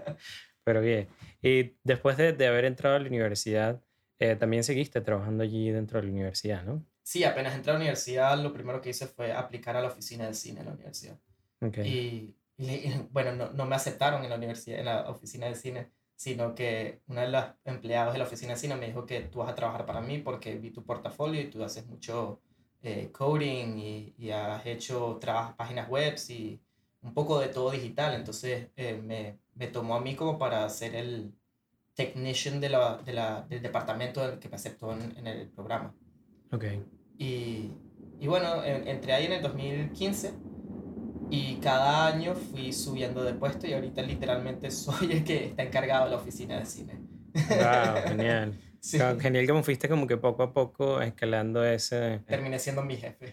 pero 0.65 0.81
bien. 0.81 1.09
Y 1.41 1.75
después 1.85 2.17
de, 2.17 2.33
de 2.33 2.47
haber 2.47 2.65
entrado 2.65 2.97
a 2.97 2.99
la 2.99 3.09
universidad, 3.09 3.81
eh, 4.19 4.37
también 4.37 4.65
seguiste 4.65 5.01
trabajando 5.01 5.43
allí 5.45 5.71
dentro 5.71 6.01
de 6.01 6.07
la 6.07 6.13
universidad, 6.13 6.63
¿no? 6.65 6.85
Sí, 7.05 7.25
apenas 7.25 7.55
entré 7.55 7.71
a 7.73 7.75
la 7.75 7.81
universidad, 7.81 8.39
lo 8.41 8.53
primero 8.53 8.81
que 8.81 8.91
hice 8.91 9.07
fue 9.07 9.33
aplicar 9.33 9.77
a 9.77 9.83
la 9.83 9.89
oficina 9.89 10.27
de 10.27 10.35
cine 10.35 10.61
en 10.61 10.67
la 10.67 10.73
universidad. 10.73 11.19
Ok. 11.61 11.79
Y, 11.79 11.89
y 11.89 12.37
le- 12.59 12.75
y, 12.77 13.09
bueno, 13.11 13.33
no, 13.33 13.51
no 13.53 13.67
me 13.67 13.77
aceptaron 13.77 14.23
en 14.25 14.31
la 14.31 14.37
universidad, 14.37 14.79
en 14.79 14.87
la 14.87 15.11
oficina 15.11 15.47
de 15.47 15.55
cine, 15.55 15.91
sino 16.17 16.55
que 16.55 17.03
una 17.07 17.23
de 17.23 17.29
las 17.29 17.55
empleados 17.65 18.13
de 18.13 18.19
la 18.19 18.25
oficina 18.27 18.53
de 18.53 18.59
cine 18.59 18.77
me 18.77 18.87
dijo 18.87 19.07
que 19.07 19.21
tú 19.23 19.41
vas 19.41 19.51
a 19.51 19.55
trabajar 19.55 19.87
para 19.87 20.01
mí 20.01 20.19
porque 20.19 20.57
vi 20.57 20.71
tu 20.71 20.85
portafolio 20.85 21.41
y 21.41 21.51
tú 21.51 21.63
haces 21.65 21.87
mucho 21.87 22.41
eh, 22.83 23.11
coding 23.13 23.79
y, 23.79 24.15
y 24.19 24.31
has 24.31 24.65
hecho 24.67 25.19
trabajas 25.21 25.55
páginas 25.57 25.89
web 25.89 26.17
y 26.29 26.61
un 27.03 27.15
poco 27.15 27.41
de 27.41 27.49
todo 27.49 27.71
digital. 27.73 28.15
Entonces 28.15 28.71
eh, 28.77 28.95
me, 29.03 29.39
me 29.55 29.67
tomó 29.69 29.97
a 29.97 30.01
mí 30.01 30.15
como 30.15 30.39
para 30.39 30.69
ser 30.69 30.95
el 30.95 31.35
technician 31.95 32.61
de 32.61 32.69
la, 32.71 32.99
de 32.99 33.13
la, 33.13 33.43
del 33.43 33.63
departamento 33.63 34.27
del 34.27 34.39
que 34.39 34.49
me 34.49 34.57
aceptó 34.57 34.93
en, 34.93 35.17
en 35.17 35.27
el 35.27 35.49
programa. 35.51 35.95
Ok. 36.53 36.65
Y, 37.19 37.73
y 38.21 38.27
bueno, 38.27 38.63
en- 38.65 38.87
entré 38.89 39.13
ahí 39.13 39.27
en 39.27 39.33
el 39.33 39.43
2015 39.43 40.35
y 41.35 41.57
cada 41.63 42.07
año 42.09 42.35
fui 42.35 42.73
subiendo 42.75 43.25
de 43.25 43.33
puesto 43.33 43.67
y 43.67 43.73
ahorita 43.73 44.03
literalmente 44.03 44.71
soy 44.71 45.13
el 45.13 45.25
que 45.25 45.47
está 45.47 45.63
encargado 45.63 46.05
de 46.05 46.11
la 46.11 46.17
oficina 46.19 46.59
de 46.59 46.67
cine. 46.67 46.93
Wow, 47.49 48.03
genial. 48.09 48.53
Sí, 48.81 48.99
Genial 49.21 49.47
como 49.47 49.63
fuiste 49.63 49.89
como 49.89 50.07
que 50.07 50.17
poco 50.19 50.43
a 50.43 50.53
poco 50.53 51.01
escalando 51.01 51.65
ese... 51.65 52.21
terminé 52.27 52.59
siendo 52.59 52.83
mi 52.83 52.97
jefe. 52.97 53.33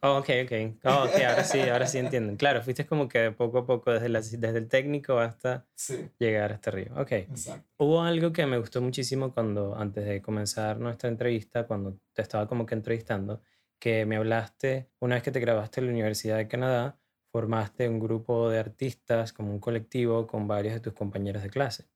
Oh, 0.00 0.18
ok, 0.18 0.28
ok. 0.44 0.52
Oh, 0.84 1.04
ok, 1.04 1.14
ahora 1.28 1.44
sí, 1.44 1.60
ahora 1.60 1.86
sí 1.86 1.98
entienden. 1.98 2.36
Claro, 2.36 2.62
fuiste 2.62 2.86
como 2.86 3.08
que 3.08 3.30
poco 3.32 3.58
a 3.58 3.66
poco 3.66 3.90
desde, 3.90 4.08
la- 4.10 4.20
desde 4.20 4.58
el 4.58 4.68
técnico 4.68 5.18
hasta 5.18 5.66
Sí, 5.74 6.10
llegar 6.18 6.52
hasta 6.52 6.70
arriba. 6.70 7.00
Ok. 7.00 7.12
exacto. 7.12 7.66
Hubo 7.78 8.02
algo 8.02 8.30
que 8.32 8.44
me 8.46 8.58
gustó 8.58 8.80
muchísimo 8.82 9.32
cuando, 9.32 9.74
antes 9.76 10.04
de 10.04 10.20
comenzar 10.22 10.78
nuestra 10.78 11.08
entrevista, 11.08 11.66
cuando 11.66 11.98
te 12.12 12.22
estaba 12.22 12.46
como 12.46 12.66
que 12.66 12.74
entrevistando, 12.74 13.42
que 13.78 14.06
me 14.06 14.16
hablaste, 14.16 14.90
una 15.00 15.16
vez 15.16 15.22
que 15.24 15.30
te 15.32 15.40
graduaste 15.40 15.80
en 15.80 15.86
la 15.86 15.92
Universidad 15.92 16.36
de 16.38 16.48
Canadá, 16.48 17.00
formaste 17.32 17.88
un 17.88 18.00
grupo 18.00 18.48
de 18.50 18.58
artistas, 18.58 19.32
como 19.32 19.52
un 19.52 19.60
colectivo 19.60 20.26
con 20.26 20.46
varios 20.48 20.74
de 20.74 20.80
tus 20.80 20.92
compañeros 20.94 21.42
de 21.42 21.50
clase, 21.50 21.88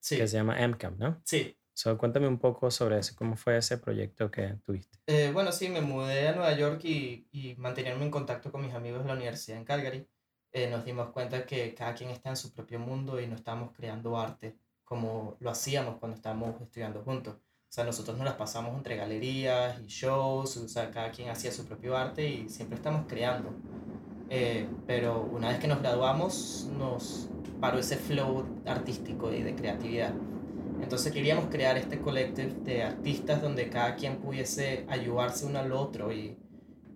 Sí, 0.00 0.16
que 0.16 0.28
se 0.28 0.36
llama 0.38 0.56
MCAMP, 0.60 0.98
¿no? 1.00 1.24
sí. 1.24 1.58
So, 1.74 1.98
cuéntame 1.98 2.28
un 2.28 2.38
poco 2.38 2.70
sobre 2.70 2.98
eso, 2.98 3.14
cómo 3.16 3.36
fue 3.36 3.58
ese 3.58 3.78
proyecto 3.78 4.30
que 4.30 4.56
tuviste. 4.64 5.00
Eh, 5.06 5.30
bueno, 5.32 5.50
sí, 5.52 5.68
me 5.68 5.80
mudé 5.80 6.28
a 6.28 6.32
Nueva 6.34 6.52
York 6.56 6.80
y, 6.84 7.28
y 7.32 7.56
mantenerme 7.56 8.04
en 8.04 8.10
contacto 8.10 8.52
con 8.52 8.62
mis 8.62 8.72
amigos 8.74 9.02
de 9.02 9.08
la 9.08 9.14
universidad 9.14 9.58
en 9.58 9.64
Calgary. 9.64 10.08
eh, 10.52 10.68
nos 10.70 10.84
dimos 10.84 11.10
cuenta 11.10 11.44
que 11.46 11.74
cada 11.74 11.94
quien 11.94 12.10
está 12.10 12.30
en 12.30 12.36
su 12.36 12.52
propio 12.52 12.78
mundo 12.78 13.20
y 13.20 13.26
no 13.26 13.34
estamos 13.34 13.72
creando 13.72 14.16
arte 14.18 14.58
como 14.84 15.36
lo 15.40 15.50
hacíamos 15.50 15.98
cuando 15.98 16.16
estábamos 16.16 16.60
estudiando 16.60 17.02
juntos. 17.02 17.38
O 17.72 17.74
sea, 17.74 17.84
nosotros 17.84 18.18
nos 18.18 18.26
las 18.26 18.34
pasamos 18.34 18.76
entre 18.76 18.96
galerías 18.96 19.80
y 19.80 19.86
shows, 19.86 20.58
o 20.58 20.68
sea, 20.68 20.90
cada 20.90 21.10
quien 21.10 21.30
hacía 21.30 21.50
su 21.50 21.64
propio 21.64 21.96
arte 21.96 22.28
y 22.28 22.50
siempre 22.50 22.76
estamos 22.76 23.06
creando. 23.08 23.48
Eh, 24.28 24.68
pero 24.86 25.22
una 25.32 25.48
vez 25.48 25.58
que 25.58 25.68
nos 25.68 25.80
graduamos, 25.80 26.68
nos 26.76 27.30
paró 27.62 27.78
ese 27.78 27.96
flow 27.96 28.44
artístico 28.66 29.32
y 29.32 29.42
de 29.42 29.54
creatividad. 29.54 30.12
Entonces 30.82 31.14
queríamos 31.14 31.46
crear 31.46 31.78
este 31.78 31.98
collective 31.98 32.52
de 32.62 32.82
artistas 32.82 33.40
donde 33.40 33.70
cada 33.70 33.96
quien 33.96 34.18
pudiese 34.18 34.84
ayudarse 34.90 35.46
uno 35.46 35.60
al 35.60 35.72
otro 35.72 36.12
y, 36.12 36.36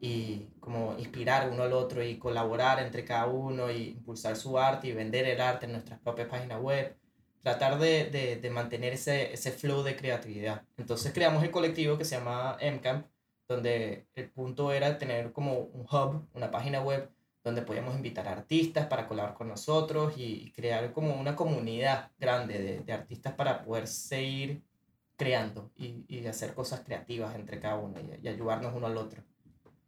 y 0.02 0.46
como 0.60 0.94
inspirar 0.98 1.48
uno 1.50 1.62
al 1.62 1.72
otro 1.72 2.04
y 2.04 2.18
colaborar 2.18 2.80
entre 2.80 3.02
cada 3.02 3.28
uno 3.28 3.70
y 3.70 3.92
impulsar 3.92 4.36
su 4.36 4.58
arte 4.58 4.88
y 4.88 4.92
vender 4.92 5.24
el 5.24 5.40
arte 5.40 5.64
en 5.64 5.72
nuestras 5.72 5.98
propias 6.00 6.28
páginas 6.28 6.60
web. 6.60 6.94
Tratar 7.46 7.78
de, 7.78 8.10
de, 8.10 8.36
de 8.42 8.50
mantener 8.50 8.94
ese, 8.94 9.32
ese 9.32 9.52
flow 9.52 9.84
de 9.84 9.94
creatividad. 9.94 10.64
Entonces 10.76 11.12
creamos 11.12 11.44
el 11.44 11.52
colectivo 11.52 11.96
que 11.96 12.04
se 12.04 12.16
llama 12.16 12.56
MCamp, 12.60 13.06
donde 13.46 14.08
el 14.14 14.28
punto 14.30 14.72
era 14.72 14.98
tener 14.98 15.32
como 15.32 15.52
un 15.60 15.82
hub, 15.82 16.26
una 16.34 16.50
página 16.50 16.80
web 16.82 17.08
donde 17.44 17.62
podíamos 17.62 17.94
invitar 17.94 18.26
a 18.26 18.32
artistas 18.32 18.88
para 18.88 19.06
colaborar 19.06 19.36
con 19.36 19.46
nosotros 19.46 20.14
y, 20.18 20.46
y 20.46 20.50
crear 20.50 20.92
como 20.92 21.14
una 21.14 21.36
comunidad 21.36 22.10
grande 22.18 22.58
de, 22.58 22.80
de 22.80 22.92
artistas 22.92 23.34
para 23.34 23.62
poder 23.62 23.86
seguir 23.86 24.64
creando 25.16 25.70
y, 25.76 26.04
y 26.08 26.26
hacer 26.26 26.52
cosas 26.52 26.80
creativas 26.80 27.36
entre 27.36 27.60
cada 27.60 27.76
uno 27.76 28.00
y, 28.00 28.26
y 28.26 28.28
ayudarnos 28.28 28.74
uno 28.74 28.88
al 28.88 28.96
otro. 28.96 29.22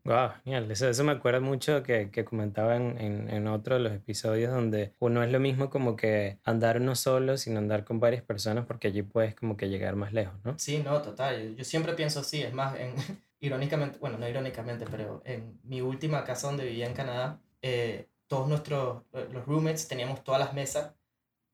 Wow, 0.08 0.30
genial. 0.42 0.70
Eso, 0.70 0.88
eso 0.88 1.04
me 1.04 1.12
acuerda 1.12 1.38
mucho 1.38 1.82
que, 1.82 2.10
que 2.10 2.24
comentaba 2.24 2.76
en, 2.76 2.98
en, 2.98 3.28
en 3.28 3.46
otro 3.46 3.74
de 3.74 3.82
los 3.82 3.92
episodios 3.92 4.50
donde 4.50 4.94
uno 5.00 5.22
es 5.22 5.30
lo 5.30 5.38
mismo 5.38 5.68
como 5.68 5.96
que 5.96 6.38
andar 6.44 6.80
uno 6.80 6.94
solo, 6.94 7.36
sino 7.36 7.58
andar 7.58 7.84
con 7.84 8.00
varias 8.00 8.22
personas 8.22 8.64
porque 8.64 8.88
allí 8.88 9.02
puedes 9.02 9.34
como 9.34 9.58
que 9.58 9.68
llegar 9.68 9.96
más 9.96 10.14
lejos, 10.14 10.32
¿no? 10.44 10.58
Sí, 10.58 10.78
no, 10.82 11.02
total. 11.02 11.54
Yo, 11.56 11.62
siempre 11.62 11.92
pienso 11.92 12.20
así. 12.20 12.42
Es 12.42 12.54
más, 12.54 12.80
en, 12.80 12.94
irónicamente, 13.40 13.98
bueno, 13.98 14.16
no 14.16 14.26
irónicamente, 14.26 14.86
pero 14.90 15.20
en 15.26 15.60
mi 15.64 15.82
última 15.82 16.24
casa 16.24 16.46
donde 16.46 16.64
vivía 16.64 16.86
en 16.86 16.94
Canadá, 16.94 17.38
eh, 17.60 18.08
todos 18.28 18.48
nuestros, 18.48 19.02
eh, 19.12 19.28
los 19.30 19.44
roommates 19.44 19.88
teníamos 19.88 20.24
todas 20.24 20.40
las 20.40 20.54
mesas 20.54 20.94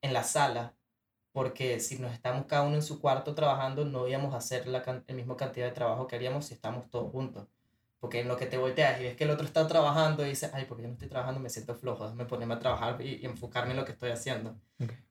en 0.01 0.13
la 0.13 0.23
sala 0.23 0.77
porque 1.33 1.81
si 1.81 1.99
nos 1.99 2.13
estamos 2.13 2.47
cada 2.47 2.63
uno 2.63 2.77
en 2.77 2.83
su 2.85 3.01
cuarto 3.01 3.35
trabajando, 3.35 3.85
no 3.85 4.07
íbamos 4.07 4.33
a 4.33 4.37
hacer 4.37 4.69
la, 4.69 4.85
el 5.09 5.17
mismo 5.17 5.37
cantidad 5.37 5.67
de 5.67 5.73
trabajo 5.73 6.07
que 6.07 6.15
haríamos 6.15 6.47
si 6.47 6.55
estamos 6.55 6.89
todos 6.89 7.11
juntos. 7.11 7.49
Porque 8.05 8.21
en 8.21 8.29
lo 8.29 8.37
que 8.37 8.45
te 8.45 8.59
volteas 8.59 9.01
y 9.01 9.05
ves 9.05 9.17
que 9.17 9.25
el 9.25 9.31
otro 9.31 9.47
está 9.47 9.67
trabajando 9.67 10.27
y 10.27 10.29
dices, 10.29 10.51
ay, 10.53 10.67
porque 10.69 10.83
yo 10.83 10.89
no 10.89 10.93
estoy 10.93 11.09
trabajando, 11.09 11.41
me 11.41 11.49
siento 11.49 11.75
flojo, 11.75 12.05
déjame 12.05 12.27
ponerme 12.27 12.53
a 12.53 12.59
trabajar 12.59 13.01
y, 13.01 13.15
y 13.23 13.25
enfocarme 13.25 13.71
en 13.71 13.79
lo 13.79 13.87
que 13.87 13.93
estoy 13.93 14.11
haciendo. 14.11 14.55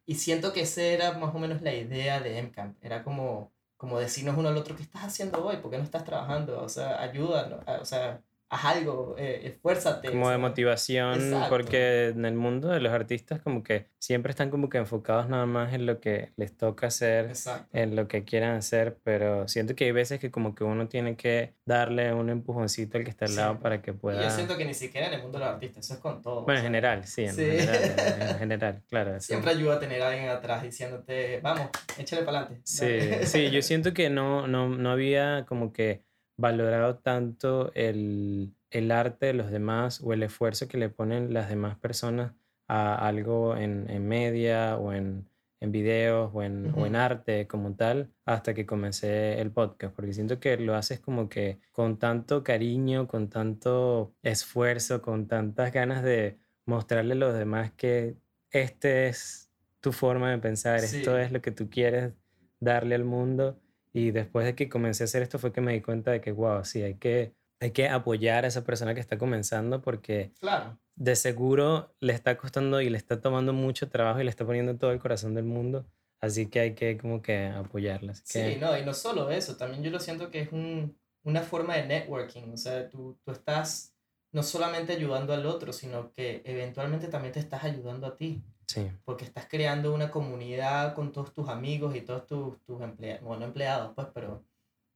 Y 0.05 0.13
siento 0.13 0.53
que 0.53 0.61
esa 0.61 0.83
era 0.83 1.13
más 1.17 1.33
o 1.33 1.39
menos 1.39 1.63
la 1.63 1.73
idea 1.73 2.19
de 2.19 2.37
MCamp. 2.37 2.77
Era 2.83 3.03
como, 3.03 3.51
como 3.77 3.97
decirnos 3.97 4.37
uno 4.37 4.49
al 4.49 4.57
otro, 4.57 4.75
¿qué 4.75 4.83
estás 4.83 5.05
haciendo 5.05 5.43
hoy? 5.43 5.57
¿Por 5.57 5.71
qué 5.71 5.79
no 5.79 5.83
estás 5.83 6.03
trabajando? 6.03 6.61
O 6.61 6.69
sea, 6.69 7.01
ayúdanos, 7.01 7.67
a- 7.67 7.81
o 7.81 7.85
sea, 7.85 8.21
haz 8.53 8.65
algo, 8.77 9.15
eh, 9.17 9.41
esfuérzate. 9.45 10.09
Como 10.09 10.29
de 10.29 10.37
motivación, 10.37 11.15
Exacto. 11.15 11.49
porque 11.49 12.09
en 12.09 12.25
el 12.25 12.35
mundo 12.35 12.67
de 12.69 12.79
los 12.79 12.93
artistas 12.93 13.41
como 13.41 13.63
que 13.63 13.87
siempre 13.99 14.29
están 14.29 14.49
como 14.49 14.69
que 14.69 14.77
enfocados 14.77 15.27
nada 15.29 15.45
más 15.45 15.73
en 15.73 15.85
lo 15.85 15.99
que 15.99 16.31
les 16.37 16.55
toca 16.55 16.87
hacer, 16.87 17.25
Exacto. 17.25 17.67
en 17.77 17.95
lo 17.95 18.07
que 18.07 18.23
quieran 18.23 18.55
hacer, 18.55 18.97
pero 19.03 19.47
siento 19.47 19.75
que 19.75 19.85
hay 19.85 19.91
veces 19.91 20.19
que 20.19 20.29
como 20.29 20.53
que 20.55 20.63
uno 20.63 20.87
tiene 20.87 21.15
que 21.15 21.53
darle 21.65 22.13
un 22.13 22.29
empujoncito 22.29 22.97
al 22.97 23.03
que 23.03 23.09
está 23.09 23.25
al 23.25 23.31
Sí. 23.31 23.37
lado 23.37 23.59
para 23.59 23.81
que 23.81 23.91
Y 23.91 23.93
pueda... 23.95 24.21
yo 24.23 24.29
siento 24.29 24.55
que 24.57 24.65
ni 24.65 24.73
siquiera 24.73 25.07
en 25.07 25.13
el 25.13 25.21
mundo 25.23 25.39
de 25.39 25.45
los 25.45 25.53
artistas, 25.53 25.85
eso 25.85 25.93
es 25.95 25.99
con 25.99 26.21
todo. 26.21 26.43
Bueno, 26.43 26.59
en 26.59 26.65
general, 26.65 27.05
sí, 27.05 27.23
en 27.25 27.33
Sí. 27.33 27.43
general, 27.43 28.21
en 28.31 28.37
general, 28.39 28.81
claro. 28.89 29.19
Siempre 29.19 29.51
ayuda 29.51 29.75
a 29.75 29.79
tener 29.79 30.01
a 30.01 30.09
alguien 30.09 30.29
atrás 30.29 30.61
diciéndote, 30.63 31.39
vamos, 31.41 31.69
échale 31.97 32.23
para 32.23 32.39
adelante. 32.41 32.61
Sí, 32.65 33.25
sí, 33.25 33.49
yo 33.51 33.61
siento 33.61 33.93
que 33.93 34.09
no, 34.09 34.47
no, 34.47 34.69
no 34.69 34.91
había 34.91 35.45
como 35.47 35.73
que 35.73 36.01
valorado 36.43 36.97
tanto 36.97 37.71
el, 37.73 38.53
el 38.69 38.91
arte 38.91 39.27
de 39.27 39.33
los 39.33 39.49
demás 39.49 40.01
o 40.03 40.11
el 40.13 40.23
esfuerzo 40.23 40.67
que 40.67 40.77
le 40.77 40.89
ponen 40.89 41.33
las 41.33 41.47
demás 41.49 41.77
personas 41.77 42.33
a 42.67 43.07
algo 43.07 43.55
en, 43.55 43.89
en 43.89 44.05
media 44.07 44.77
o 44.77 44.91
en, 44.93 45.27
en 45.61 45.71
videos 45.71 46.29
o 46.33 46.43
en, 46.43 46.73
o 46.77 46.85
en 46.85 46.95
arte 46.97 47.47
como 47.47 47.73
tal 47.75 48.09
hasta 48.25 48.53
que 48.53 48.65
comencé 48.65 49.39
el 49.39 49.51
podcast, 49.51 49.95
porque 49.95 50.11
siento 50.13 50.39
que 50.41 50.57
lo 50.57 50.75
haces 50.75 50.99
como 50.99 51.29
que 51.29 51.59
con 51.71 51.97
tanto 51.97 52.43
cariño, 52.43 53.07
con 53.07 53.29
tanto 53.29 54.13
esfuerzo, 54.21 55.01
con 55.01 55.27
tantas 55.27 55.71
ganas 55.71 56.03
de 56.03 56.37
mostrarle 56.65 57.13
a 57.13 57.17
los 57.17 57.33
demás 57.33 57.71
que 57.71 58.17
este 58.51 59.07
es 59.07 59.49
tu 59.79 59.91
forma 59.93 60.29
de 60.31 60.37
pensar, 60.39 60.79
Sí. 60.81 60.97
esto 60.97 61.17
es 61.17 61.31
lo 61.31 61.41
que 61.41 61.51
tú 61.51 61.69
quieres 61.69 62.11
darle 62.59 62.95
al 62.95 63.03
mundo 63.05 63.59
Y 63.93 64.11
después 64.11 64.45
de 64.45 64.55
que 64.55 64.69
comencé 64.69 65.03
a 65.03 65.05
hacer 65.05 65.21
esto 65.23 65.39
fue 65.39 65.51
que 65.53 65.61
me 65.61 65.73
di 65.73 65.81
cuenta 65.81 66.11
de 66.11 66.21
que, 66.21 66.31
wow, 66.31 66.65
sí, 66.65 66.81
hay 66.81 66.95
que, 66.95 67.35
hay 67.59 67.71
que 67.71 67.87
apoyar 67.89 68.43
a 68.45 68.47
esa 68.47 68.63
persona 68.63 68.93
que 68.95 68.99
está 69.01 69.17
comenzando 69.17 69.81
porque 69.81 70.33
Claro. 70.39 70.79
de 70.95 71.15
seguro 71.15 71.95
le 71.99 72.13
está 72.13 72.37
costando 72.37 72.81
y 72.81 72.89
le 72.89 72.97
está 72.97 73.21
tomando 73.21 73.53
mucho 73.53 73.89
trabajo 73.89 74.19
y 74.19 74.23
le 74.23 74.29
está 74.29 74.45
poniendo 74.45 74.77
todo 74.77 74.91
el 74.91 74.99
corazón 74.99 75.35
del 75.35 75.45
mundo. 75.45 75.85
Así 76.21 76.49
que 76.49 76.59
hay 76.61 76.75
que 76.75 76.97
como 76.97 77.21
que 77.21 77.47
apoyarla. 77.47 78.13
Así 78.13 78.23
Sí, 78.25 78.39
que, 78.39 78.57
no, 78.57 78.77
y 78.77 78.83
no 78.85 78.93
solo 78.93 79.29
eso, 79.29 79.57
también 79.57 79.83
yo 79.83 79.91
lo 79.91 79.99
siento 79.99 80.31
que 80.31 80.41
es 80.41 80.51
un, 80.51 80.97
una 81.23 81.41
forma 81.41 81.75
de 81.75 81.85
networking, 81.85 82.49
o 82.53 82.57
sea, 82.57 82.89
tú, 82.89 83.19
tú 83.23 83.31
estás 83.31 83.93
no 84.31 84.41
solamente 84.41 84.93
ayudando 84.93 85.33
al 85.33 85.45
otro, 85.45 85.73
sino 85.73 86.11
que 86.11 86.41
eventualmente 86.45 87.07
también 87.09 87.33
te 87.33 87.39
estás 87.39 87.63
ayudando 87.63 88.07
a 88.07 88.17
ti, 88.17 88.43
sí, 88.67 88.91
porque 89.05 89.25
estás 89.25 89.47
creando 89.49 89.93
una 89.93 90.09
comunidad 90.11 90.93
con 90.95 91.11
todos 91.11 91.33
tus 91.33 91.49
amigos 91.49 91.95
y 91.95 92.01
todos 92.01 92.25
tus, 92.27 92.59
tus 92.65 92.81
empleados, 92.81 93.23
bueno, 93.23 93.41
no 93.41 93.45
empleados, 93.47 93.91
pues, 93.95 94.07
pero 94.13 94.43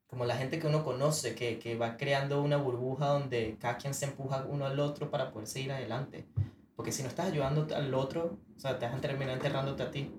como 0.07 0.23
la 0.25 0.37
gente 0.37 0.57
que 0.59 0.67
uno 0.67 0.83
conoce, 0.85 1.35
que, 1.35 1.59
que 1.59 1.75
va 1.77 1.97
creando 1.97 2.41
una 2.41 2.55
burbuja 2.57 3.07
donde 3.07 3.57
cada 3.59 3.77
quien 3.77 3.93
se 3.93 4.05
empuja 4.05 4.45
uno 4.47 4.65
al 4.65 4.79
otro 4.79 5.09
para 5.11 5.31
poder 5.31 5.47
seguir 5.47 5.71
adelante. 5.73 6.25
Porque 6.77 6.91
si 6.93 7.03
no 7.03 7.09
estás 7.09 7.27
ayudando 7.27 7.67
al 7.75 7.93
otro, 7.93 8.37
o 8.55 8.59
sea, 8.59 8.79
te 8.79 8.85
vas 8.85 8.95
a 8.95 9.01
terminar 9.01 9.33
enterrándote 9.35 9.83
a 9.83 9.91
ti. 9.91 10.09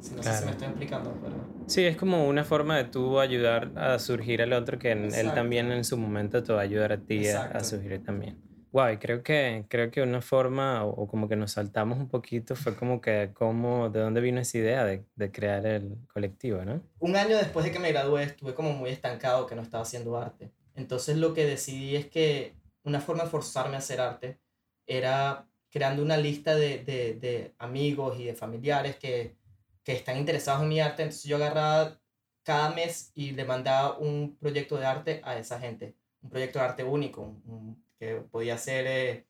Si 0.00 0.14
no 0.16 0.22
sé 0.22 0.30
si 0.30 0.36
Claro. 0.38 0.46
me 0.46 0.52
estoy 0.52 0.68
explicando, 0.68 1.16
pero... 1.22 1.36
Sí, 1.68 1.84
es 1.84 1.96
como 1.96 2.26
una 2.26 2.42
forma 2.42 2.76
de 2.78 2.84
tú 2.84 3.20
ayudar 3.20 3.70
a 3.76 3.98
surgir 4.00 4.42
al 4.42 4.52
otro 4.52 4.78
que 4.80 4.90
en- 4.90 5.04
él 5.04 5.10
Exacto. 5.10 5.34
también 5.36 5.70
en 5.70 5.84
su 5.84 5.96
momento 5.96 6.42
te 6.42 6.52
va 6.52 6.60
a 6.60 6.62
ayudar 6.64 6.90
a 6.92 6.96
ti 6.98 7.28
a, 7.28 7.42
a 7.42 7.44
Exacto. 7.44 7.64
surgir 7.64 8.02
también. 8.02 8.36
Wow, 8.72 8.90
y 8.92 8.98
creo 8.98 9.22
que, 9.24 9.66
creo 9.68 9.90
que 9.90 10.00
una 10.02 10.22
forma, 10.22 10.84
o, 10.84 10.90
o 10.90 11.08
como 11.08 11.28
que 11.28 11.34
nos 11.36 11.52
saltamos 11.52 11.98
un 11.98 12.08
poquito, 12.08 12.54
fue 12.54 12.76
como 12.76 13.00
que 13.00 13.32
cómo, 13.34 13.90
de 13.90 14.00
dónde 14.00 14.20
vino 14.20 14.40
esa 14.40 14.58
idea 14.58 14.84
de, 14.84 15.06
de 15.16 15.32
crear 15.32 15.66
el 15.66 16.06
colectivo, 16.12 16.64
¿no? 16.64 16.80
un 16.98 17.16
año 17.16 17.36
después 17.36 17.64
de 17.64 17.72
que 17.72 17.78
me 17.78 17.92
gradué 17.92 18.24
estuve 18.24 18.54
como 18.54 18.72
muy 18.72 18.90
estancado 18.90 19.46
que 19.46 19.54
no 19.54 19.62
estaba 19.62 19.82
haciendo 19.82 20.16
arte. 20.18 20.52
Entonces 20.74 21.16
lo 21.16 21.34
que 21.34 21.44
decidí 21.46 21.96
es 21.96 22.06
que 22.06 22.54
una 22.84 23.00
forma 23.00 23.24
de 23.24 23.30
forzarme 23.30 23.76
a 23.76 23.78
hacer 23.78 24.00
arte 24.00 24.40
era 24.86 25.48
creando 25.70 26.02
una 26.02 26.16
lista 26.16 26.54
de, 26.54 26.84
de, 26.84 27.14
de 27.14 27.54
amigos 27.58 28.18
y 28.18 28.24
de 28.24 28.34
familiares 28.34 28.96
que, 28.96 29.36
que 29.84 29.92
están 29.92 30.18
interesados 30.18 30.62
en 30.62 30.68
mi 30.68 30.80
arte. 30.80 31.02
Entonces 31.02 31.24
yo 31.24 31.36
agarraba 31.36 32.00
cada 32.42 32.70
mes 32.70 33.12
y 33.14 33.32
le 33.32 33.44
mandaba 33.44 33.98
un 33.98 34.36
proyecto 34.38 34.76
de 34.76 34.86
arte 34.86 35.20
a 35.24 35.38
esa 35.38 35.58
gente. 35.60 35.96
Un 36.22 36.30
proyecto 36.30 36.58
de 36.58 36.64
arte 36.66 36.84
único, 36.84 37.22
un- 37.22 37.82
que 38.00 38.16
podía 38.16 38.58
ser 38.58 38.86
eh, 38.86 39.26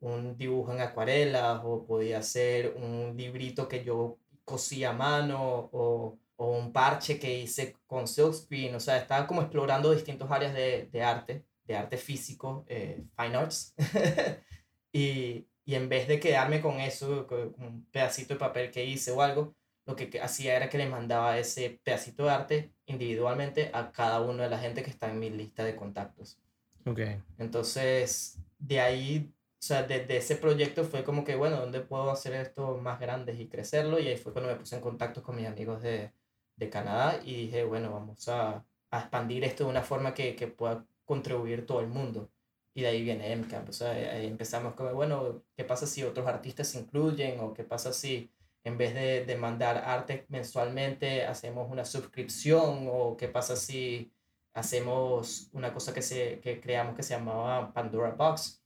un 0.00 0.36
dibujo 0.36 0.72
en 0.72 0.80
acuarelas 0.80 1.60
o 1.64 1.86
podía 1.86 2.22
ser 2.22 2.74
un 2.76 3.16
librito 3.16 3.68
que 3.68 3.84
yo 3.84 4.18
cosía 4.44 4.90
a 4.90 4.92
mano 4.92 5.70
o, 5.72 6.18
o 6.36 6.58
un 6.58 6.72
parche 6.72 7.18
que 7.18 7.38
hice 7.38 7.76
con 7.86 8.08
silkscreen. 8.08 8.74
O 8.74 8.80
sea, 8.80 8.98
estaba 8.98 9.26
como 9.26 9.42
explorando 9.42 9.92
distintas 9.92 10.30
áreas 10.30 10.54
de, 10.54 10.88
de 10.92 11.02
arte, 11.02 11.44
de 11.64 11.76
arte 11.76 11.96
físico, 11.96 12.64
eh, 12.68 13.04
fine 13.16 13.36
arts. 13.36 13.74
y, 14.92 15.46
y 15.64 15.74
en 15.74 15.88
vez 15.88 16.08
de 16.08 16.18
quedarme 16.20 16.60
con 16.60 16.80
eso, 16.80 17.26
con 17.26 17.54
un 17.58 17.86
pedacito 17.92 18.34
de 18.34 18.40
papel 18.40 18.70
que 18.70 18.84
hice 18.84 19.12
o 19.12 19.22
algo, 19.22 19.54
lo 19.86 19.96
que 19.96 20.20
hacía 20.20 20.56
era 20.56 20.68
que 20.68 20.78
le 20.78 20.88
mandaba 20.88 21.38
ese 21.38 21.80
pedacito 21.82 22.24
de 22.24 22.30
arte 22.30 22.72
individualmente 22.86 23.70
a 23.72 23.92
cada 23.92 24.20
uno 24.20 24.42
de 24.42 24.50
la 24.50 24.58
gente 24.58 24.82
que 24.82 24.90
está 24.90 25.10
en 25.10 25.18
mi 25.18 25.30
lista 25.30 25.64
de 25.64 25.76
contactos. 25.76 26.38
Ok, 26.88 27.00
Entonces, 27.38 28.38
de 28.58 28.80
ahí, 28.80 29.32
o 29.60 29.62
sea, 29.62 29.82
desde 29.84 30.16
ese 30.18 30.36
proyecto 30.36 30.84
fue 30.84 31.04
como 31.04 31.24
que, 31.24 31.36
bueno, 31.36 31.56
¿dónde 31.60 31.80
puedo 31.80 32.10
hacer 32.10 32.34
esto 32.34 32.78
más 32.78 33.00
grande 33.00 33.34
y 33.34 33.48
crecerlo? 33.48 33.98
Y 33.98 34.08
ahí 34.08 34.16
fue 34.16 34.32
cuando 34.32 34.50
me 34.50 34.56
puse 34.58 34.76
en 34.76 34.82
contacto 34.82 35.22
con 35.22 35.36
mis 35.36 35.46
amigos 35.46 35.82
de, 35.82 36.12
de 36.56 36.70
Canadá 36.70 37.20
y 37.24 37.46
dije, 37.46 37.64
bueno, 37.64 37.92
vamos 37.92 38.28
a, 38.28 38.64
a 38.90 39.00
expandir 39.00 39.44
esto 39.44 39.64
de 39.64 39.70
una 39.70 39.82
forma 39.82 40.14
que, 40.14 40.34
que 40.36 40.48
pueda 40.48 40.86
contribuir 41.04 41.66
todo 41.66 41.80
el 41.80 41.88
mundo. 41.88 42.30
Y 42.74 42.82
de 42.82 42.88
ahí 42.88 43.02
viene 43.02 43.34
MCAMP, 43.34 43.68
o 43.70 43.72
sea, 43.72 43.90
ahí 43.90 44.26
empezamos 44.26 44.74
como, 44.74 44.92
bueno, 44.94 45.42
¿qué 45.56 45.64
pasa 45.64 45.86
si 45.86 46.04
otros 46.04 46.26
artistas 46.28 46.68
se 46.68 46.78
incluyen? 46.78 47.40
¿O 47.40 47.52
qué 47.54 47.64
pasa 47.64 47.92
si 47.92 48.30
en 48.64 48.78
vez 48.78 48.94
de, 48.94 49.24
de 49.24 49.36
mandar 49.36 49.78
arte 49.78 50.26
mensualmente 50.28 51.24
hacemos 51.26 51.70
una 51.70 51.84
suscripción? 51.84 52.88
¿O 52.90 53.16
qué 53.16 53.28
pasa 53.28 53.56
si 53.56 54.12
hacemos 54.58 55.48
una 55.52 55.72
cosa 55.72 55.94
que, 55.94 56.02
se, 56.02 56.40
que 56.40 56.60
creamos 56.60 56.96
que 56.96 57.02
se 57.02 57.14
llamaba 57.14 57.72
Pandora 57.72 58.10
Box, 58.10 58.62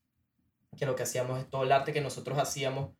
que 0.76 0.86
lo 0.86 0.96
que 0.96 1.02
hacíamos 1.02 1.38
es 1.38 1.50
todo 1.50 1.64
el 1.64 1.72
arte 1.72 1.92
que 1.92 2.00
nosotros 2.00 2.38
hacíamos, 2.38 2.90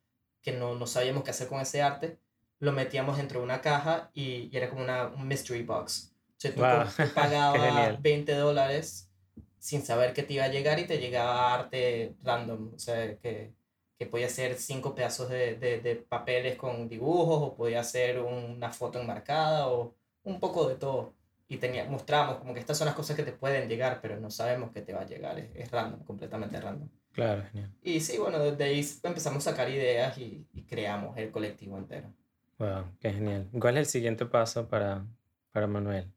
que 0.42 0.52
no, 0.52 0.74
no 0.74 0.86
sabíamos 0.86 1.24
qué 1.24 1.30
hacer 1.30 1.48
con 1.48 1.60
ese 1.60 1.82
arte, 1.82 2.18
lo 2.58 2.72
metíamos 2.72 3.16
dentro 3.16 3.40
de 3.40 3.44
una 3.44 3.60
caja 3.60 4.10
y, 4.12 4.50
y 4.52 4.56
era 4.56 4.68
como 4.68 4.82
una, 4.82 5.06
un 5.08 5.26
mystery 5.26 5.62
box. 5.62 6.12
O 6.36 6.40
sea, 6.40 6.54
tú, 6.54 6.60
Wow, 6.60 6.84
tú 7.08 7.14
pagabas 7.14 7.60
genial. 7.60 7.98
20 8.00 8.34
dólares 8.34 9.10
sin 9.58 9.82
saber 9.82 10.12
que 10.12 10.22
te 10.22 10.34
iba 10.34 10.44
a 10.44 10.48
llegar 10.48 10.78
y 10.78 10.86
te 10.86 10.98
llegaba 10.98 11.54
arte 11.54 12.14
random, 12.22 12.74
o 12.74 12.78
sea, 12.78 13.16
que, 13.18 13.52
que 13.96 14.06
podía 14.06 14.28
ser 14.28 14.56
cinco 14.56 14.94
pedazos 14.94 15.30
de, 15.30 15.54
de, 15.54 15.80
de 15.80 15.96
papeles 15.96 16.56
con 16.56 16.88
dibujos 16.88 17.42
o 17.42 17.54
podía 17.54 17.82
ser 17.84 18.20
una 18.20 18.72
foto 18.72 19.00
enmarcada 19.00 19.68
o 19.68 19.94
un 20.24 20.40
poco 20.40 20.68
de 20.68 20.74
todo 20.74 21.14
y 21.52 21.58
tenía, 21.58 21.84
mostramos 21.84 22.38
como 22.38 22.54
que 22.54 22.60
estas 22.60 22.78
son 22.78 22.86
las 22.86 22.94
cosas 22.94 23.14
que 23.14 23.24
te 23.24 23.32
pueden 23.32 23.68
llegar, 23.68 24.00
pero 24.00 24.18
no 24.18 24.30
sabemos 24.30 24.70
que 24.70 24.80
te 24.80 24.94
va 24.94 25.02
a 25.02 25.06
llegar, 25.06 25.38
es, 25.38 25.50
es 25.54 25.70
random, 25.70 26.02
completamente 26.02 26.58
random. 26.58 26.88
claro, 27.12 27.42
genial. 27.52 27.70
Y 27.82 28.00
sí, 28.00 28.16
bueno, 28.16 28.38
desde 28.38 28.64
ahí 28.64 28.82
empezamos 29.02 29.46
a 29.46 29.50
sacar 29.50 29.68
ideas 29.68 30.16
y, 30.16 30.46
y 30.54 30.62
creamos 30.62 31.14
el 31.18 31.30
colectivo 31.30 31.76
entero. 31.76 32.10
Wow, 32.58 32.86
qué 33.00 33.12
genial. 33.12 33.50
¿Cuál 33.60 33.76
es 33.76 33.80
el 33.80 33.86
siguiente 33.86 34.24
paso 34.24 34.66
para, 34.66 35.04
para 35.50 35.66
Manuel? 35.66 36.10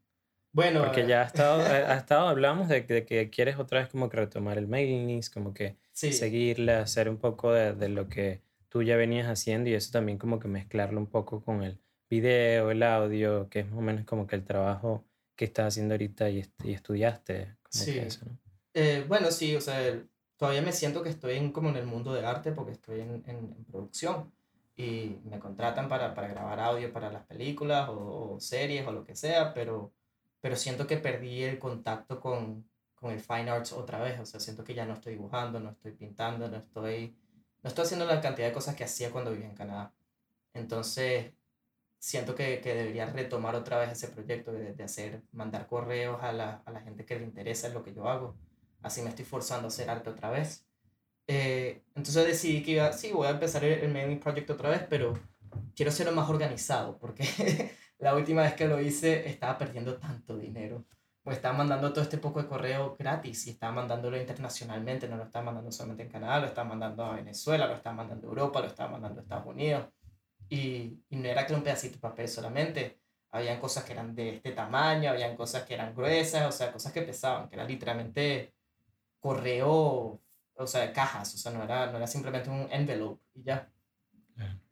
Bueno, 0.54 0.86
Porque 0.86 1.02
eh, 1.02 1.08
ya 1.08 1.24
ha 1.24 1.26
estado, 1.26 1.60
ha 1.66 1.96
estado 1.96 2.30
hablamos 2.30 2.70
de, 2.70 2.84
de 2.84 3.06
que 3.06 3.30
quieres 3.30 3.60
otra 3.60 3.82
vez 3.82 3.90
como 3.90 4.08
que 4.08 4.16
retomar 4.16 4.58
el 4.58 4.70
mailing 4.70 5.06
list, 5.06 5.34
como 5.34 5.54
que 5.54 5.76
sí, 5.92 6.14
seguirle, 6.14 6.76
hacer 6.76 7.10
un 7.10 7.18
poco 7.18 7.52
de, 7.52 7.74
de 7.74 7.90
lo 7.90 8.08
que 8.08 8.42
tú 8.70 8.84
ya 8.84 8.96
venías 8.96 9.28
haciendo 9.28 9.70
y 9.70 9.74
eso 9.74 9.92
también 9.92 10.18
como 10.18 10.40
que 10.40 10.48
mezclarlo 10.48 10.98
un 10.98 11.08
poco 11.08 11.44
con 11.44 11.62
el 11.62 11.78
video, 12.10 12.72
el 12.72 12.84
audio, 12.84 13.50
que 13.50 13.60
es 13.60 13.66
más 13.66 13.80
o 13.80 13.82
menos 13.82 14.06
como 14.06 14.28
que 14.28 14.38
el 14.38 14.46
trabajo 14.46 15.04
que 15.36 15.46
estás 15.46 15.68
haciendo 15.68 15.94
ahorita 15.94 16.30
y, 16.30 16.46
y 16.64 16.74
estudiaste, 16.74 17.58
Sí. 17.70 17.98
eso, 17.98 18.26
¿no? 18.26 18.38
Eh, 18.74 19.06
bueno, 19.08 19.32
sí, 19.32 19.56
o 19.56 19.62
sea, 19.62 20.02
todavía 20.38 20.62
me 20.62 20.72
siento 20.72 21.02
que 21.04 21.10
estoy 21.10 21.38
en, 21.38 21.52
como 21.52 21.70
en 21.70 21.78
el 21.78 21.86
mundo 21.86 22.14
del 22.14 22.26
arte 22.26 22.52
porque 22.52 22.74
estoy 22.74 23.02
en, 23.02 23.24
en, 23.26 23.54
en 23.58 23.66
producción 23.66 24.34
y 24.76 25.18
me 25.24 25.40
contratan 25.40 25.88
para, 25.88 26.14
para 26.14 26.28
grabar 26.28 26.60
audio 26.60 26.92
para 26.92 27.12
las 27.12 27.26
películas 27.26 27.88
o, 27.90 28.34
o 28.36 28.40
series 28.40 28.86
o 28.86 28.92
lo 28.92 29.06
que 29.06 29.16
sea, 29.16 29.54
pero, 29.54 29.94
pero 30.42 30.56
siento 30.56 30.88
que 30.88 30.98
perdí 30.98 31.44
el 31.44 31.60
contacto 31.60 32.20
con, 32.20 32.70
con 32.96 33.12
el 33.12 33.20
fine 33.20 33.50
arts 33.50 33.72
otra 33.72 34.00
vez, 34.02 34.20
o 34.20 34.26
sea, 34.26 34.40
siento 34.40 34.64
que 34.64 34.74
ya 34.74 34.86
no 34.86 34.94
estoy 34.94 35.14
dibujando, 35.14 35.60
no 35.60 35.70
estoy 35.72 35.94
pintando, 35.94 36.50
no 36.50 36.58
estoy, 36.58 37.16
no 37.64 37.70
estoy 37.70 37.86
haciendo 37.86 38.06
la 38.06 38.20
cantidad 38.20 38.48
de 38.48 38.54
cosas 38.54 38.76
que 38.76 38.84
hacía 38.84 39.12
cuando 39.12 39.32
vivía 39.32 39.48
en 39.48 39.56
Canadá. 39.56 39.94
Entonces, 40.54 41.32
siento 42.00 42.36
que, 42.36 42.62
que 42.62 42.74
debería 42.76 43.06
retomar 43.08 43.56
otra 43.56 43.80
vez 43.80 43.92
ese 43.92 44.10
proyecto 44.10 44.52
de, 44.52 44.74
de 44.74 44.84
hacer, 44.84 45.24
mandar 45.32 45.68
correos 45.68 46.22
a 46.22 46.32
la, 46.32 46.62
a 46.66 46.72
la 46.72 46.82
gente 46.82 47.06
que 47.06 47.20
le 47.20 47.26
interesa 47.26 47.70
lo 47.70 47.84
que 47.84 47.94
yo 47.94 48.08
hago. 48.08 48.38
Así 48.82 49.02
me 49.02 49.10
estoy 49.10 49.26
forzando 49.26 49.68
a 49.68 49.70
hacer 49.70 49.90
arte 49.90 50.10
otra 50.10 50.30
vez. 50.30 50.68
Eh, 51.28 51.84
entonces 51.96 52.28
decidí 52.28 52.62
que 52.64 52.72
iba, 52.72 52.94
sí, 52.94 53.12
voy 53.12 53.28
a 53.28 53.32
empezar 53.32 53.64
el, 53.64 53.80
el 53.80 53.92
mailing 53.92 54.20
project 54.20 54.50
otra 54.52 54.70
vez, 54.70 54.86
pero 54.90 55.20
quiero 55.76 55.90
hacerlo 55.90 56.14
más 56.14 56.30
organizado, 56.30 56.98
porque 56.98 57.26
la 58.00 58.16
última 58.16 58.44
vez 58.44 58.54
que 58.54 58.68
lo 58.68 58.80
hice 58.80 59.28
estaba 59.28 59.58
perdiendo 59.58 59.98
tanto 59.98 60.38
dinero. 60.38 60.86
Pues 61.24 61.38
estaba 61.38 61.58
mandando 61.58 61.92
todo 61.92 62.04
este 62.04 62.20
poco 62.20 62.40
de 62.40 62.48
correo 62.48 62.96
gratis 63.00 63.48
y 63.48 63.50
estaba 63.50 63.74
mandándolo 63.74 64.16
internacionalmente, 64.16 65.08
no 65.08 65.18
lo 65.18 65.24
estaba 65.24 65.46
mandando 65.46 65.72
solamente 65.72 66.04
en 66.04 66.10
Canadá, 66.10 66.40
lo 66.40 66.46
estaba 66.46 66.70
mandando 66.70 67.04
a 67.04 67.16
Venezuela, 67.16 67.66
lo 67.66 67.74
estaba 67.74 67.96
mandando 67.96 68.28
a 68.28 68.30
Europa, 68.30 68.60
lo 68.60 68.68
estaba 68.68 68.92
mandando 68.92 69.20
a 69.20 69.24
Estados 69.24 69.48
Unidos. 69.48 69.88
Y, 70.50 71.00
y 71.10 71.16
no 71.16 71.28
era 71.28 71.46
que 71.46 71.54
un 71.54 71.64
pedacito 71.64 71.96
de 71.96 72.02
papel 72.02 72.28
solamente, 72.28 73.00
habían 73.32 73.60
cosas 73.60 73.84
que 73.84 73.94
eran 73.94 74.16
de 74.16 74.36
este 74.38 74.52
tamaño, 74.52 75.10
habían 75.10 75.36
cosas 75.36 75.64
que 75.64 75.74
eran 75.74 75.94
gruesas, 75.94 76.48
o 76.48 76.52
sea, 76.52 76.72
cosas 76.72 76.94
que 76.94 77.02
pesaban, 77.02 77.50
que 77.50 77.56
era 77.56 77.66
literalmente 77.66 78.54
correo, 79.20 80.22
o 80.56 80.68
sea, 80.68 80.94
cajas, 80.94 81.34
o 81.36 81.38
sea, 81.38 81.52
no 81.52 81.64
era, 81.64 81.88
no 81.88 81.98
era 81.98 82.08
simplemente 82.08 82.50
un 82.50 82.68
envelope 82.72 83.22
y 83.34 83.44
ya. 83.44 83.70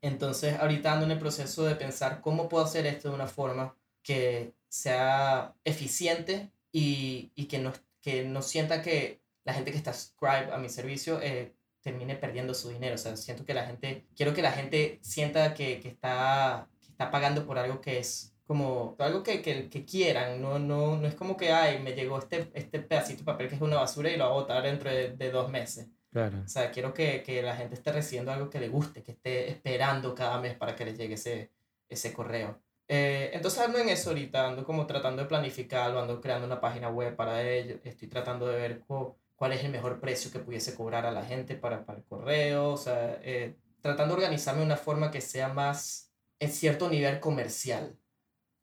Entonces, 0.02 0.60
ahorita 0.60 0.94
ando 0.94 1.06
en 1.06 1.12
el 1.12 1.20
proceso 1.20 1.66
de 1.66 1.76
pensar 1.76 2.22
cómo 2.22 2.50
puedo 2.50 2.64
hacer 2.64 2.86
esto 2.86 3.10
de 3.10 3.16
una 3.16 3.28
forma 3.28 3.76
que 4.02 4.54
sea 4.68 5.56
eficiente 5.64 6.52
y, 6.72 7.32
y 7.36 7.46
que, 7.46 7.60
no, 7.60 7.74
que 8.02 8.24
no 8.24 8.42
sienta 8.42 8.82
que 8.82 9.22
la 9.44 9.54
gente 9.54 9.72
que 9.72 9.78
está 9.78 9.94
subscribe 9.94 10.54
a 10.54 10.58
mi 10.58 10.70
servicio 10.70 11.22
eh, 11.22 11.54
termine 11.84 12.16
perdiendo 12.16 12.54
su 12.54 12.70
dinero. 12.70 12.96
O 12.96 12.98
sea, 12.98 13.16
siento 13.16 13.46
que 13.46 13.54
la 13.54 13.66
gente, 13.66 14.06
quiero 14.16 14.34
que 14.34 14.42
la 14.42 14.52
gente 14.52 15.00
sienta 15.02 15.54
que, 15.54 15.80
que, 15.80 15.90
está, 15.90 16.68
que 16.82 16.88
está 16.88 17.12
pagando 17.12 17.46
por 17.46 17.60
algo 17.60 17.82
que 17.82 18.00
es 18.00 18.34
como 18.46 18.96
algo 19.00 19.24
que, 19.24 19.42
que, 19.42 19.70
que 19.70 19.86
quieran, 19.86 20.42
no, 20.42 20.60
no, 20.60 20.98
no 20.98 21.08
es 21.08 21.16
como 21.16 21.38
que, 21.38 21.52
ay, 21.52 21.80
me 21.80 21.94
llegó 21.94 22.20
este, 22.20 22.52
este 22.54 22.80
pedacito 22.80 23.20
de 23.20 23.26
papel 23.26 23.48
que 23.48 23.56
es 23.56 23.62
una 23.62 23.78
basura 23.78 24.12
y 24.12 24.18
lo 24.18 24.26
voy 24.26 24.34
a 24.38 24.42
botar 24.42 24.64
dentro 24.64 24.90
de, 24.90 25.12
de 25.16 25.32
dos 25.32 25.50
meses. 25.50 25.88
Claro. 26.12 26.42
O 26.46 26.48
sea, 26.48 26.70
quiero 26.72 26.94
que, 26.94 27.24
que 27.24 27.42
la 27.42 27.56
gente 27.56 27.76
esté 27.76 27.92
recibiendo 27.92 28.32
algo 28.32 28.50
que 28.50 28.60
le 28.60 28.68
guste, 28.68 29.02
que 29.02 29.14
esté 29.14 29.50
esperando 29.50 30.14
cada 30.14 30.40
mes 30.40 30.56
para 30.56 30.76
que 30.76 30.86
le 30.86 30.96
llegue 30.96 31.16
ese, 31.16 31.52
ese 31.90 32.14
correo. 32.14 32.62
Eh, 32.88 33.32
entonces 33.34 33.60
ando 33.62 33.80
en 33.80 33.90
eso 33.90 34.10
ahorita, 34.10 34.50
ando 34.50 34.66
como 34.66 34.86
tratando 34.86 35.24
de 35.24 35.28
planificarlo, 35.28 36.00
ando 36.00 36.20
creando 36.20 36.46
una 36.46 36.60
página 36.60 36.90
web 36.90 37.16
para 37.16 37.42
ello, 37.42 37.80
estoy 37.84 38.08
tratando 38.08 38.46
de 38.48 38.56
ver 38.58 38.84
cuál 39.44 39.52
es 39.52 39.64
el 39.66 39.72
mejor 39.72 40.00
precio 40.00 40.32
que 40.32 40.40
pudiese 40.40 40.74
cobrar 40.74 41.06
a 41.06 41.12
la 41.12 41.26
gente 41.26 41.56
para, 41.56 41.86
para 41.86 42.00
el 42.00 42.06
correo, 42.06 42.70
o 42.70 42.78
sea, 42.78 43.20
eh, 43.24 43.58
tratando 43.82 44.16
de 44.16 44.22
organizarme 44.22 44.62
de 44.62 44.68
una 44.68 44.78
forma 44.78 45.12
que 45.12 45.20
sea 45.20 45.50
más 45.50 46.14
en 46.40 46.50
cierto 46.50 46.90
nivel 46.90 47.20
comercial, 47.20 47.98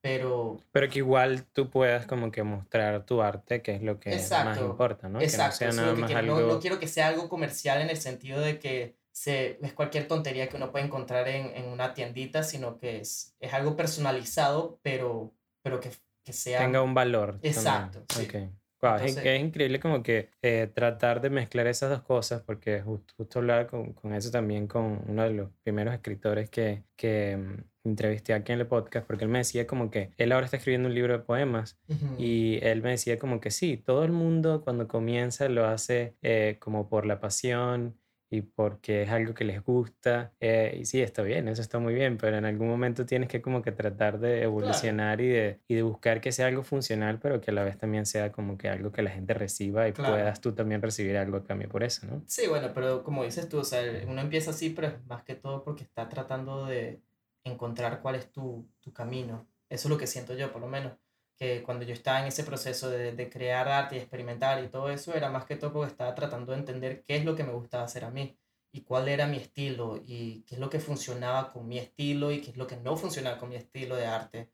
pero... 0.01 0.57
Pero 0.73 0.89
que 0.89 1.01
igual 1.01 1.45
tú 1.53 1.69
puedas 1.69 2.07
como 2.07 2.33
que 2.33 2.45
mostrar 2.45 3.05
tu 3.05 3.21
arte, 3.21 3.61
que 3.61 3.75
es 3.75 3.83
lo 3.83 4.01
que 4.01 4.17
más 4.31 4.59
importa, 4.59 5.11
¿no? 5.11 5.21
Exacto, 5.21 5.59
que 5.59 5.67
no, 5.67 5.73
sea 5.73 5.83
nada 5.83 5.95
más 5.97 6.15
algo... 6.15 6.41
no, 6.41 6.61
quiero 6.61 6.79
que 6.79 6.89
sea 6.89 7.09
algo 7.09 7.29
comercial 7.29 7.83
en 7.83 7.91
el 7.91 7.99
sentido 7.99 8.41
de 8.41 8.59
que 8.59 8.97
se, 9.13 9.59
es 9.61 9.75
cualquier 9.75 10.09
tontería 10.09 10.49
que 10.49 10.57
uno 10.57 10.73
puede 10.73 10.87
encontrar 10.87 11.29
en, 11.29 11.55
en 11.55 11.69
una 11.69 11.93
tiendita, 11.93 12.43
sino 12.43 12.79
que 12.79 13.01
es, 13.01 13.37
es 13.39 13.53
algo 13.53 13.77
personalizado, 13.77 14.81
pero, 14.81 15.35
pero 15.61 15.79
que, 15.79 15.91
que 16.25 16.33
sea... 16.33 16.61
Tenga 16.61 16.81
un 16.81 16.95
valor. 16.95 17.39
Exacto. 17.43 18.03
Sí. 18.09 18.27
Es, 19.03 19.17
increíble 19.41 19.81
como 19.81 20.03
que 20.03 20.31
eh, 20.43 20.71
tratar 20.73 21.21
de 21.21 21.31
mezclar 21.31 21.67
esas 21.67 21.91
dos 21.91 22.03
cosas, 22.03 22.43
porque 22.43 22.81
justo, 22.83 23.15
justo 23.17 23.39
hablaba 23.39 23.67
con, 23.67 23.93
con, 23.93 24.15
eso 24.15 24.31
también 24.31 24.67
con 24.67 25.03
uno 25.07 25.23
de 25.23 25.31
los 25.31 25.51
primeros 25.63 25.95
escritores 25.95 26.49
que, 26.51 26.85
que 26.97 27.37
mm, 27.37 27.89
entrevisté 27.89 28.35
aquí 28.35 28.53
en 28.53 28.61
el 28.61 28.67
podcast, 28.67 29.07
porque 29.07 29.25
él 29.25 29.31
me 29.31 29.39
decía 29.39 29.67
como 29.67 29.91
que 29.91 30.13
él 30.17 30.33
ahora 30.33 30.45
está 30.45 30.57
escribiendo 30.57 30.89
un 30.89 30.95
libro 30.95 31.13
de 31.13 31.25
poemas 31.25 31.79
y 32.19 32.59
él 32.63 32.83
me 32.83 32.91
decía 32.91 33.19
como 33.19 33.41
que 33.41 33.51
sí, 33.51 33.77
todo 33.77 34.05
el 34.05 34.13
mundo 34.13 34.63
cuando 34.63 34.87
comienza 34.87 35.49
lo 35.49 35.67
hace 35.67 36.15
eh, 36.23 36.57
como 36.61 36.89
por 36.89 37.07
la 37.07 37.21
pasión 37.21 37.99
y 38.31 38.43
porque 38.43 39.03
es 39.03 39.11
algo 39.11 39.35
que 39.35 39.45
les 39.45 39.63
gusta. 39.63 40.33
Eh, 40.39 40.79
y 40.81 40.85
sí, 40.85 41.03
está 41.03 41.23
bien, 41.23 41.49
eso 41.49 41.61
está 41.61 41.81
muy 41.81 41.93
bien, 41.95 42.17
pero 42.17 42.39
en 42.39 42.45
algún 42.45 42.69
momento 42.69 43.05
tienes 43.05 43.29
que 43.29 43.43
como 43.43 43.61
que 43.61 43.73
tratar 43.73 44.21
de 44.21 44.43
evolucionar 44.43 45.21
y, 45.21 45.29
de, 45.29 45.61
y 45.67 45.75
de 45.75 45.83
buscar 45.83 46.21
que 46.21 46.31
sea 46.31 46.47
algo 46.47 46.63
funcional, 46.63 47.19
pero 47.19 47.41
que 47.41 47.51
a 47.51 47.55
la 47.55 47.65
vez 47.65 47.77
también 47.77 48.07
sea 48.07 48.31
como 48.31 48.57
que 48.57 48.69
algo 48.69 48.93
que 48.93 49.03
la 49.03 49.11
gente 49.11 49.35
reciba 49.35 49.89
y 49.89 49.93
puedas 49.93 50.41
tú 50.41 50.53
también 50.53 50.81
recibir 50.81 51.17
algo 51.17 51.39
a 51.39 51.45
cambio 51.45 51.69
por 51.69 51.83
eso, 51.83 52.07
¿no? 52.07 52.23
Sí, 52.27 52.47
bueno, 52.49 52.71
pero 52.73 53.03
como 53.03 53.25
dices 53.25 53.49
tú, 53.49 53.59
o 53.59 53.65
sea, 53.65 53.83
uno 54.07 54.21
empieza 54.21 54.51
así, 54.51 54.71
pero 54.71 54.87
es 54.87 55.05
más 55.07 55.25
que 55.25 55.35
todo 55.35 55.65
porque 55.65 55.83
está 55.83 56.09
tratando 56.09 56.67
de 56.67 57.03
encontrar 57.43 58.01
cuál 58.01 58.15
es 58.15 58.31
tu, 58.31 58.69
tu 58.81 58.93
camino. 58.93 59.49
Eso 59.69 59.89
es 59.89 59.91
lo 59.91 59.99
que 59.99 60.07
siento 60.07 60.35
yo, 60.35 60.53
por 60.53 60.61
lo 60.61 60.69
menos 60.69 60.93
que 61.41 61.63
cuando 61.63 61.87
yo 61.87 61.95
estaba 61.95 62.21
en 62.21 62.27
ese 62.27 62.45
proceso 62.45 62.91
de, 62.91 63.13
de, 63.13 63.31
crear 63.31 63.67
arte 63.67 63.97
y 63.97 63.99
experimentar 63.99 64.63
y 64.63 64.69
todo 64.69 64.91
eso, 64.91 65.15
era 65.15 65.31
más 65.31 65.47
que 65.47 65.57
todo 65.57 65.73
porque 65.73 65.91
estaba 65.91 66.15
tratando 66.15 66.53
de 66.53 66.59
entender 66.59 67.03
qué 67.07 67.17
es 67.17 67.25
lo 67.25 67.35
que 67.35 67.45
me 67.45 67.53
gustaba 67.53 67.85
hacer 67.85 68.05
a 68.05 68.11
mí 68.11 68.37
y 68.73 68.83
cuál 68.83 69.09
era 69.09 69.27
mi 69.27 69.39
estilo 69.39 70.03
y 70.07 70.43
qué 70.43 70.57
es 70.57 70.61
lo 70.61 70.69
que 70.69 70.81
funcionaba 70.81 71.51
con 71.51 71.67
mi 71.67 71.79
estilo 71.79 72.31
y 72.31 72.43
qué 72.43 72.51
es 72.51 72.59
lo 72.59 72.67
que 72.67 72.77
no 72.77 72.95
funcionaba 72.95 73.39
con 73.39 73.49
mi 73.49 73.57
estilo 73.57 73.97
de 73.97 74.07
arte 74.07 74.51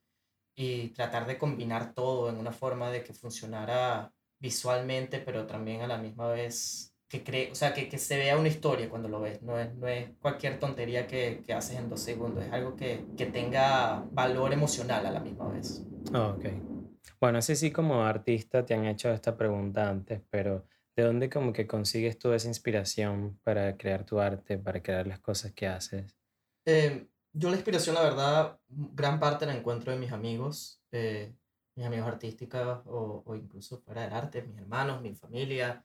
y 0.55 0.90
tratar 0.90 1.27
de 1.27 1.38
combinar 1.38 1.92
todo 1.92 2.31
en 2.31 2.38
una 2.38 2.53
forma 2.53 2.88
de 2.90 3.03
que 3.03 3.12
funcionara 3.12 4.12
visualmente, 4.38 5.18
pero 5.18 5.44
también 5.44 5.83
a 5.83 5.88
la 5.88 5.99
misma 5.99 6.29
vez 6.29 6.94
que 7.09 7.25
cree, 7.25 7.51
o 7.51 7.57
sea, 7.57 7.75
que, 7.75 7.88
que 7.88 7.99
se 7.99 8.16
vea 8.16 8.38
una 8.38 8.49
historia 8.49 8.88
cuando 8.88 9.09
lo 9.09 9.20
ves, 9.20 9.42
no 9.42 9.59
es, 9.59 9.75
no 9.75 9.88
es 9.88 10.11
cualquier 10.20 10.61
tontería 10.61 11.09
que, 11.09 11.42
que 11.44 11.53
haces 11.53 11.79
en 11.79 11.88
dos 11.88 12.01
segundos, 12.01 12.44
es 12.44 12.53
algo 12.53 12.77
que, 12.77 13.05
que 13.16 13.27
tenga 13.27 14.05
valor 14.12 14.53
emocional 14.53 15.05
a 15.05 15.11
la 15.11 15.20
misma 15.20 15.49
vez. 15.49 15.85
Oh, 16.14 16.37
ok. 16.37 16.76
Bueno, 17.21 17.40
sé 17.42 17.57
sí 17.57 17.71
como 17.71 18.05
artista 18.05 18.64
te 18.64 18.75
han 18.75 18.85
hecho 18.85 19.11
esta 19.11 19.37
pregunta 19.37 19.88
antes, 19.88 20.23
pero 20.31 20.66
¿de 20.95 21.03
dónde 21.03 21.31
como 21.31 21.53
que 21.53 21.66
consigues 21.66 22.19
tú 22.19 22.33
esa 22.33 22.49
inspiración 22.49 23.38
para 23.42 23.77
crear 23.77 24.05
tu 24.05 24.21
arte, 24.21 24.59
para 24.59 24.83
crear 24.83 25.07
las 25.07 25.21
cosas 25.21 25.53
que 25.53 25.66
haces? 25.66 26.16
Em, 26.64 27.09
yo 27.33 27.51
la 27.51 27.57
inspiración, 27.57 27.95
la 27.95 28.03
verdad, 28.03 28.59
gran 28.69 29.21
parte 29.21 29.47
la 29.47 29.55
encuentro 29.55 29.92
en 29.92 30.01
mis 30.01 30.12
amigos, 30.12 30.83
eh, 30.90 31.35
mis 31.75 31.87
amigos 31.87 32.09
artísticos 32.09 32.83
o, 32.87 33.23
o, 33.25 33.35
incluso 33.35 33.81
fuera 33.83 34.03
del 34.03 34.12
arte, 34.12 34.42
mis 34.42 34.59
hermanos, 34.59 35.03
mi 35.03 35.14
familia. 35.14 35.85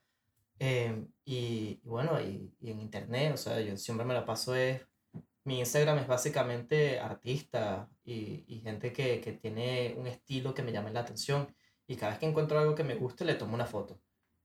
Em, 0.60 1.07
y, 1.25 1.79
y, 1.84 1.88
bueno, 1.88 2.21
y, 2.21 2.53
y, 2.60 2.71
en 2.71 2.79
internet, 2.79 3.34
o 3.34 3.38
sea, 3.38 3.60
yo 3.62 3.75
siempre 3.77 4.05
me 4.05 4.13
la 4.13 4.25
paso 4.25 4.55
es 4.55 4.81
mi 5.43 5.60
Instagram 5.60 5.99
es 5.99 6.08
básicamente 6.08 6.99
artista 6.99 7.89
y, 8.04 8.43
y 8.47 8.62
gente 8.62 8.93
que, 8.93 9.21
que, 9.21 9.34
tiene 9.34 9.95
un 9.97 10.08
estilo 10.08 10.54
que 10.54 10.63
me 10.63 10.71
llame 10.71 10.91
la 10.91 11.01
atención. 11.01 11.54
Y 11.88 11.95
cada 11.95 12.12
vez 12.12 12.19
que 12.19 12.27
encuentro 12.27 12.60
algo 12.60 12.75
que 12.75 12.84
me 12.84 12.95
guste, 12.95 13.25
le 13.25 13.36
tomo 13.36 13.56
una 13.56 13.65
foto. 13.65 13.99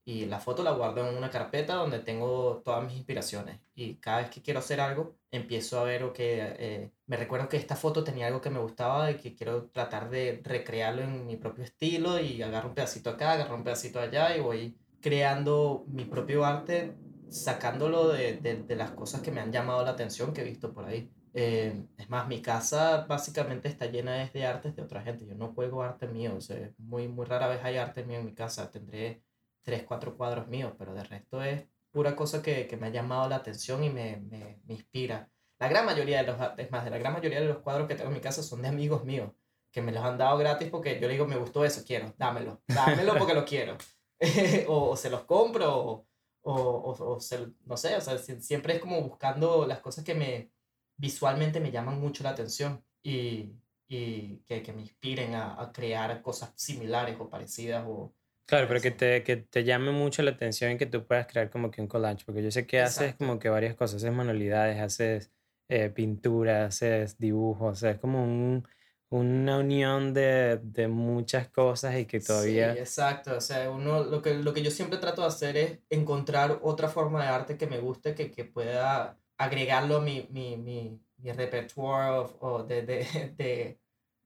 Y 0.05 0.27
la 0.27 0.39
foto 0.41 0.63
la 0.63 0.71
guardo 0.71 1.09
en 1.09 1.17
una 1.17 1.31
carpeta 1.31 1.75
donde 1.75 1.99
tengo 1.99 2.63
todas 2.65 2.85
mis 2.85 2.97
inspiraciones. 2.97 3.61
Y 3.75 3.97
cada 3.97 4.19
vez 4.19 4.31
que 4.31 4.41
quiero 4.41 4.61
hacer 4.61 4.81
algo, 4.81 5.17
empiezo 5.33 5.81
a 5.81 5.85
ver 5.85 6.05
o 6.05 6.13
que 6.13 6.39
eh, 6.59 6.91
me 7.07 7.17
recuerdo 7.17 7.49
que 7.49 7.57
esta 7.57 7.77
foto 7.77 8.05
tenía 8.05 8.29
algo 8.29 8.41
que 8.41 8.51
me 8.51 8.61
gustaba 8.61 9.11
y 9.11 9.17
que 9.17 9.35
quiero 9.35 9.67
tratar 9.67 10.09
de 10.11 10.41
recrearlo 10.45 11.03
en 11.03 11.27
mi 11.27 11.37
propio 11.37 11.65
estilo. 11.65 12.21
Y 12.21 12.41
agarro 12.43 12.69
un 12.69 12.75
pedacito 12.75 13.11
acá, 13.11 13.33
agarro 13.33 13.57
un 13.57 13.65
pedacito 13.65 14.01
allá 14.01 14.37
y 14.37 14.41
voy 14.41 14.79
creando 15.01 15.85
mi 15.89 16.05
propio 16.05 16.45
arte 16.45 16.95
sacándolo 17.29 18.09
de, 18.09 18.39
de, 18.39 18.63
de, 18.63 18.77
las 18.77 18.93
cosas 18.93 19.21
que 19.21 19.31
me 19.31 19.41
han 19.41 19.53
llamado 19.53 19.85
la 19.85 19.91
atención 19.91 20.33
que 20.33 20.43
he 20.43 20.45
visto 20.45 20.73
por 20.73 20.85
ahí. 20.85 21.11
Eh, 21.35 21.85
es 21.99 22.09
más, 22.09 22.29
mi 22.29 22.41
casa 22.41 23.05
básicamente 23.07 23.69
está 23.69 23.87
llena 23.87 24.27
de 24.27 24.47
artes 24.47 24.75
de 24.75 24.83
otra 24.83 25.03
gente. 25.03 25.27
Yo 25.27 25.35
no 25.35 25.53
juego 25.53 25.83
arte 25.83 26.07
mío, 26.07 26.35
o 26.37 26.41
sea, 26.41 26.71
muy, 26.79 27.09
muy 27.09 27.27
rara 27.27 27.47
vez 27.47 27.61
hay 27.63 27.77
arte 27.77 28.05
mío 28.05 28.19
en 28.19 28.25
mi 28.25 28.35
casa. 28.35 28.71
Tendré 28.71 29.23
tres, 29.63 29.85
cuatro 29.85 30.17
cuadros 30.17 30.49
míos, 30.49 30.73
pero 30.79 30.95
de 30.95 31.05
resto 31.05 31.43
es 31.43 31.67
pura 31.91 32.15
cosa 32.15 32.43
que, 32.43 32.67
que 32.67 32.77
me 32.77 32.87
ha 32.87 32.91
llamado 32.91 33.29
la 33.29 33.37
atención 33.37 33.83
y 33.83 33.91
me, 33.91 34.19
me, 34.19 34.61
me, 34.65 34.75
inspira. 34.75 35.31
La 35.59 35.69
gran 35.69 35.87
mayoría 35.87 36.23
de 36.23 36.27
los, 36.27 36.37
es 36.59 36.71
más, 36.71 36.85
de 36.85 36.91
la 36.91 36.99
gran 36.99 37.13
mayoría 37.13 37.41
de 37.41 37.49
los 37.49 37.59
cuadros 37.59 37.89
que 37.89 37.95
tengo 37.95 38.09
en 38.09 38.15
mi 38.15 38.21
casa 38.21 38.43
son 38.43 38.63
de 38.63 38.69
amigos 38.69 39.05
míos, 39.05 39.33
que 39.73 39.83
me 39.83 39.93
los 39.93 40.05
han 40.05 40.19
dado 40.19 40.37
gratis 40.39 40.69
porque 40.71 41.01
yo 41.01 41.07
le 41.07 41.15
digo, 41.15 41.27
me 41.27 41.37
gustó 41.37 41.65
eso, 41.65 41.83
quiero, 41.87 42.15
dámelo, 42.17 42.63
dámelo 42.67 43.15
porque 43.19 43.35
lo 43.35 43.45
quiero. 43.45 43.77
o, 44.69 44.91
o, 44.91 44.97
se 44.97 45.11
los 45.11 45.25
compro 45.25 45.75
o, 45.75 46.06
o, 46.47 46.93
o, 46.93 47.19
no 47.67 47.77
sé, 47.77 47.97
o 47.97 48.01
sea, 48.01 48.19
siempre 48.19 48.75
es 48.75 48.81
como 48.81 49.03
buscando 49.03 49.67
las 49.67 49.81
cosas 49.81 50.05
que 50.05 50.15
me 50.15 50.51
visualmente 50.97 51.61
me 51.61 51.71
llaman 51.71 52.01
mucho 52.01 52.23
la 52.23 52.31
atención 52.31 52.83
y, 53.03 53.53
y 53.89 54.39
que, 54.47 54.63
que, 54.63 54.73
me 54.73 54.83
inspiren 54.83 55.35
a, 55.35 55.61
a, 55.61 55.73
crear 55.73 56.23
cosas 56.23 56.53
similares 56.55 57.17
o 57.19 57.29
parecidas 57.29 57.85
o... 57.87 58.15
Claro, 58.47 58.69
pero 58.69 58.81
que 58.81 58.93
te, 58.93 59.25
que 59.25 59.37
te 59.37 59.65
llame 59.65 59.91
mucho 59.91 60.23
la 60.23 60.31
atención 60.31 60.71
y 60.71 60.79
que 60.79 60.87
tú 60.87 61.05
puedas 61.05 61.27
crear 61.27 61.51
como 61.51 61.71
que 61.71 61.83
un 61.83 61.89
collage, 61.89 62.25
porque 62.25 62.45
yo 62.45 62.51
sé 62.53 62.65
que 62.65 62.81
haces 62.81 63.17
como 63.17 63.41
que 63.41 63.49
varias 63.49 63.75
cosas, 63.75 63.97
haces 63.97 64.13
manualidades, 64.13 64.81
haces 64.81 65.33
eh, 65.69 65.91
pintura, 65.91 66.67
haces 66.67 67.19
dibujos, 67.19 67.73
o 67.73 67.75
sea, 67.75 67.91
es 67.91 67.99
como 67.99 68.23
un, 68.23 68.67
una 69.09 69.59
unión 69.59 70.13
de, 70.13 70.59
de, 70.63 70.89
muchas 70.89 71.49
cosas 71.49 71.97
y 71.99 72.07
que 72.07 72.21
todavía... 72.21 72.75
Sí, 72.75 72.79
exacto. 72.81 73.37
O 73.37 73.41
sea, 73.41 73.71
uno, 73.71 74.05
lo, 74.05 74.21
que, 74.21 74.35
lo 74.35 74.53
que 74.53 74.63
yo 74.63 74.71
siempre 74.71 74.99
trato 74.99 75.23
de 75.23 75.29
hacer 75.29 75.57
es 75.57 75.79
encontrar 75.91 76.59
otra 76.63 76.89
forma 76.89 77.23
de 77.23 77.29
arte 77.29 77.57
que 77.57 77.67
me 77.67 77.79
guste, 77.79 78.15
que, 78.15 78.31
que 78.31 78.45
pueda 78.45 79.19
agregarlo 79.39 79.99
a 79.99 80.01
mi, 80.01 80.27
mi, 80.31 80.57
mi, 80.57 81.01
mi 81.19 81.33
repertoire 81.33 82.31
o 82.41 82.65
de, 82.65 82.83
de, 82.83 82.97
de, 83.37 83.81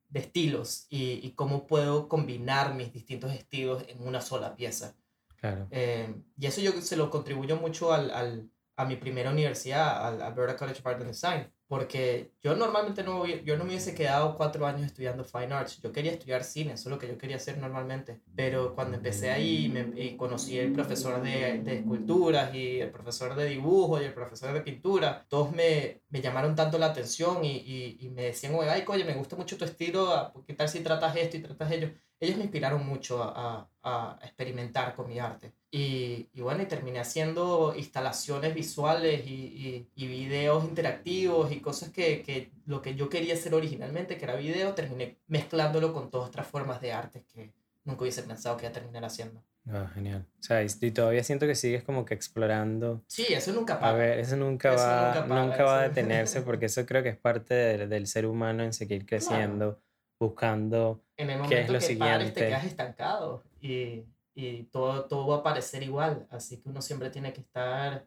de, 0.08 0.20
estilos 0.20 0.86
y, 0.88 1.26
y, 1.26 1.32
cómo 1.32 1.66
puedo 1.66 2.08
combinar 2.08 2.74
mis 2.74 2.92
distintos 2.92 3.32
estilos 3.32 3.84
en 3.88 4.06
una 4.06 4.20
sola 4.20 4.56
pieza. 4.56 4.96
Claro. 5.36 5.68
Eh, 5.70 6.14
y 6.38 6.46
eso 6.46 6.60
yo 6.60 6.72
se 6.80 6.96
lo 6.96 7.10
contribuyo 7.10 7.56
mucho 7.56 7.92
al, 7.92 8.10
al, 8.10 8.50
a 8.80 8.84
mi 8.84 8.96
primera 8.96 9.30
universidad, 9.30 10.06
al 10.06 10.22
Alberta 10.22 10.56
College 10.56 10.80
of 10.80 10.86
Art 10.86 11.00
and 11.00 11.10
Design 11.10 11.52
porque 11.70 12.32
yo 12.42 12.56
normalmente 12.56 13.04
no, 13.04 13.24
yo 13.24 13.56
no 13.56 13.62
me 13.62 13.70
hubiese 13.70 13.94
quedado 13.94 14.34
cuatro 14.34 14.66
años 14.66 14.86
estudiando 14.86 15.22
Fine 15.22 15.54
Arts, 15.54 15.80
yo 15.80 15.92
quería 15.92 16.10
estudiar 16.10 16.42
cine, 16.42 16.72
eso 16.72 16.88
es 16.88 16.92
lo 16.92 16.98
que 16.98 17.06
yo 17.06 17.16
quería 17.16 17.36
hacer 17.36 17.58
normalmente, 17.58 18.20
pero 18.34 18.74
cuando 18.74 18.96
empecé 18.96 19.30
ahí 19.30 19.68
me, 19.68 19.92
y 20.02 20.16
conocí 20.16 20.58
el 20.58 20.72
profesor 20.72 21.22
de, 21.22 21.60
de, 21.62 21.76
esculturas 21.76 22.52
y 22.56 22.80
el 22.80 22.90
profesor 22.90 23.36
de 23.36 23.44
dibujo 23.44 24.02
y 24.02 24.04
el 24.04 24.12
profesor 24.12 24.52
de 24.52 24.62
pintura, 24.62 25.24
todos 25.28 25.52
me, 25.52 26.02
me 26.08 26.20
llamaron 26.20 26.56
tanto 26.56 26.76
la 26.76 26.86
atención 26.86 27.44
y, 27.44 27.58
y, 27.58 27.98
y 28.00 28.10
me 28.10 28.22
decían, 28.22 28.56
oye, 28.56 28.84
oye, 28.88 29.04
me 29.04 29.14
gusta 29.14 29.36
mucho 29.36 29.56
tu 29.56 29.64
estilo, 29.64 30.32
¿qué 30.48 30.54
tal 30.54 30.68
si 30.68 30.80
tratas 30.80 31.14
esto 31.14 31.36
y 31.36 31.42
tratas 31.42 31.70
ello? 31.70 31.90
Ellos 32.20 32.36
me 32.36 32.44
inspiraron 32.44 32.86
mucho 32.86 33.22
a, 33.22 33.68
a, 33.82 34.18
a 34.20 34.26
experimentar 34.26 34.94
con 34.94 35.08
mi 35.08 35.18
arte. 35.18 35.52
Y, 35.72 36.28
y, 36.32 36.40
bueno, 36.40 36.62
y 36.62 36.66
terminé 36.66 36.98
haciendo 36.98 37.74
instalaciones 37.76 38.54
visuales 38.54 39.24
y, 39.24 39.30
y, 39.30 39.88
y, 39.94 40.06
videos 40.08 40.64
interactivos 40.64 41.52
y 41.52 41.60
cosas 41.60 41.90
que, 41.90 42.22
que 42.22 42.50
lo 42.66 42.82
que 42.82 42.96
yo 42.96 43.08
quería 43.08 43.34
hacer 43.34 43.54
originalmente, 43.54 44.18
que 44.18 44.24
era 44.24 44.34
video, 44.34 44.74
terminé 44.74 45.18
mezclándolo 45.28 45.92
con 45.92 46.10
todas 46.10 46.28
otras 46.28 46.46
formas 46.48 46.80
de 46.80 46.92
arte 46.92 47.24
que 47.32 47.52
nunca 47.84 48.02
hubiese 48.02 48.24
pensado 48.24 48.56
que 48.56 48.64
iba 48.64 48.70
a 48.70 48.74
terminar 48.74 49.04
haciendo. 49.04 49.44
Ah, 49.68 49.88
genial. 49.94 50.26
O 50.38 50.42
sea, 50.42 50.62
y 50.62 50.90
todavía 50.90 51.22
siento 51.22 51.46
que 51.46 51.54
sigues 51.54 51.84
como 51.84 52.04
que 52.04 52.14
explorando. 52.14 53.04
Sí, 53.06 53.26
eso 53.30 53.52
nunca 53.52 53.78
para. 53.78 53.92
A 53.92 53.94
ver, 53.94 54.18
eso 54.18 54.36
nunca 54.36 54.74
eso 54.74 54.82
va, 54.82 55.14
nunca, 55.14 55.28
para, 55.28 55.44
nunca 55.44 55.64
va 55.64 55.80
a 55.80 55.88
detenerse 55.88 56.42
porque 56.42 56.66
eso 56.66 56.84
creo 56.86 57.02
que 57.02 57.10
es 57.10 57.16
parte 57.16 57.54
del, 57.54 57.88
del 57.88 58.06
ser 58.06 58.26
humano 58.26 58.64
en 58.64 58.72
seguir 58.72 59.06
creciendo, 59.06 59.76
claro. 59.76 59.89
Buscando 60.20 61.02
en 61.16 61.30
el 61.30 61.38
momento 61.38 61.56
qué 61.56 61.62
es 61.62 61.68
lo 61.68 61.78
que 61.78 61.84
siguiente. 61.84 62.14
Pares, 62.14 62.34
te 62.34 62.46
quedas 62.46 62.64
estancado 62.64 63.42
y 63.60 64.04
y 64.34 64.64
todo, 64.64 65.04
todo 65.06 65.26
va 65.26 65.36
a 65.38 65.42
parecer 65.42 65.82
igual, 65.82 66.26
así 66.30 66.60
que 66.60 66.68
uno 66.68 66.80
siempre 66.80 67.10
tiene 67.10 67.32
que 67.32 67.40
estar 67.40 68.06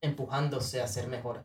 empujándose 0.00 0.80
a 0.80 0.86
ser 0.86 1.08
mejor. 1.08 1.44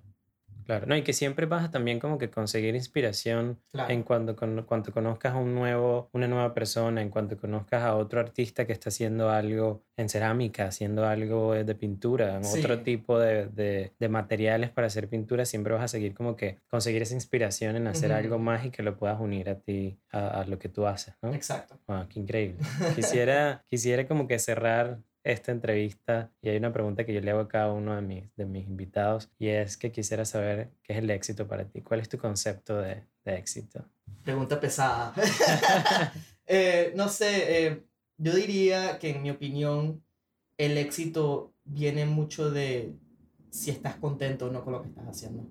Claro, 0.71 0.87
no, 0.87 0.95
y 0.95 1.01
que 1.01 1.11
siempre 1.11 1.47
vas 1.47 1.65
a 1.65 1.69
también 1.69 1.99
como 1.99 2.17
que 2.17 2.29
conseguir 2.29 2.75
inspiración 2.75 3.59
en 3.89 4.03
cuanto, 4.03 4.37
con, 4.37 4.63
cuanto 4.63 4.93
conozcas 4.93 5.33
a 5.33 5.37
un 5.37 5.53
nuevo, 5.53 6.07
una 6.13 6.29
nueva 6.29 6.53
persona, 6.53 7.01
en 7.01 7.09
cuanto 7.09 7.37
conozcas 7.37 7.83
a 7.83 7.97
otro 7.97 8.21
artista 8.21 8.65
que 8.65 8.71
está 8.71 8.87
haciendo 8.87 9.29
algo 9.29 9.83
en 9.97 10.07
cerámica, 10.07 10.67
haciendo 10.67 11.05
algo 11.05 11.53
de 11.53 11.75
pintura, 11.75 12.37
en 12.37 12.45
otro 12.45 12.79
tipo 12.83 13.19
de, 13.19 13.47
de, 13.47 13.91
de, 13.99 14.07
materiales 14.07 14.69
para 14.69 14.87
hacer 14.87 15.09
pintura, 15.09 15.43
siempre 15.43 15.73
vas 15.73 15.83
a 15.83 15.87
seguir 15.89 16.13
como 16.13 16.37
que 16.37 16.59
conseguir 16.69 17.01
esa 17.01 17.15
inspiración 17.15 17.75
en 17.75 17.87
hacer 17.87 18.13
algo 18.13 18.39
más 18.39 18.63
y 18.65 18.71
que 18.71 18.81
lo 18.81 18.95
puedas 18.95 19.19
unir 19.19 19.49
a 19.49 19.55
ti, 19.55 19.99
a, 20.13 20.45
lo 20.47 20.57
que 20.57 20.69
tú 20.69 20.87
haces, 20.87 21.15
¿no? 21.21 21.33
Exacto. 21.33 21.77
Wow, 21.85 22.07
qué 22.07 22.17
increíble. 22.17 22.59
Quisiera, 22.95 23.65
quisiera 23.67 24.07
como 24.07 24.25
que 24.25 24.39
cerrar 24.39 24.99
esta 25.23 25.51
entrevista 25.51 26.31
y 26.41 26.49
hay 26.49 26.57
una 26.57 26.73
pregunta 26.73 27.05
que 27.05 27.13
yo 27.13 27.21
le 27.21 27.31
hago 27.31 27.41
a 27.41 27.47
cada 27.47 27.71
uno 27.71 27.95
de 27.95 28.01
mis, 28.01 28.35
de 28.35 28.45
mis 28.45 28.67
invitados 28.67 29.29
y 29.37 29.47
es 29.47 29.77
que 29.77 29.91
quisiera 29.91 30.25
saber 30.25 30.71
qué 30.83 30.93
es 30.93 30.99
el 30.99 31.09
éxito 31.09 31.47
para 31.47 31.65
ti. 31.65 31.81
¿Cuál 31.81 31.99
es 31.99 32.09
tu 32.09 32.17
concepto 32.17 32.77
de, 32.77 33.03
de 33.25 33.35
éxito? 33.35 33.85
Pregunta 34.23 34.59
pesada. 34.59 35.13
Eh, 36.53 36.91
no 36.97 37.07
sé, 37.07 37.67
eh, 37.67 37.83
yo 38.17 38.35
diría 38.35 38.99
que 38.99 39.11
en 39.11 39.21
mi 39.21 39.29
opinión 39.29 40.03
el 40.57 40.77
éxito 40.77 41.53
viene 41.63 42.05
mucho 42.05 42.51
de 42.51 42.93
si 43.51 43.71
estás 43.71 43.95
contento 43.95 44.47
o 44.47 44.51
no 44.51 44.61
con 44.63 44.73
lo 44.73 44.81
que 44.81 44.89
estás 44.89 45.07
haciendo. 45.07 45.47